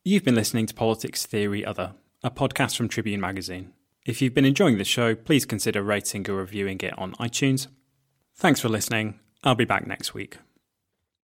[0.07, 3.73] You've been listening to Politics Theory Other, a podcast from Tribune Magazine.
[4.05, 7.65] If you've been enjoying the show, please consider rating or reviewing it on iTunes.
[8.35, 9.19] Thanks for listening.
[9.43, 10.37] I'll be back next week.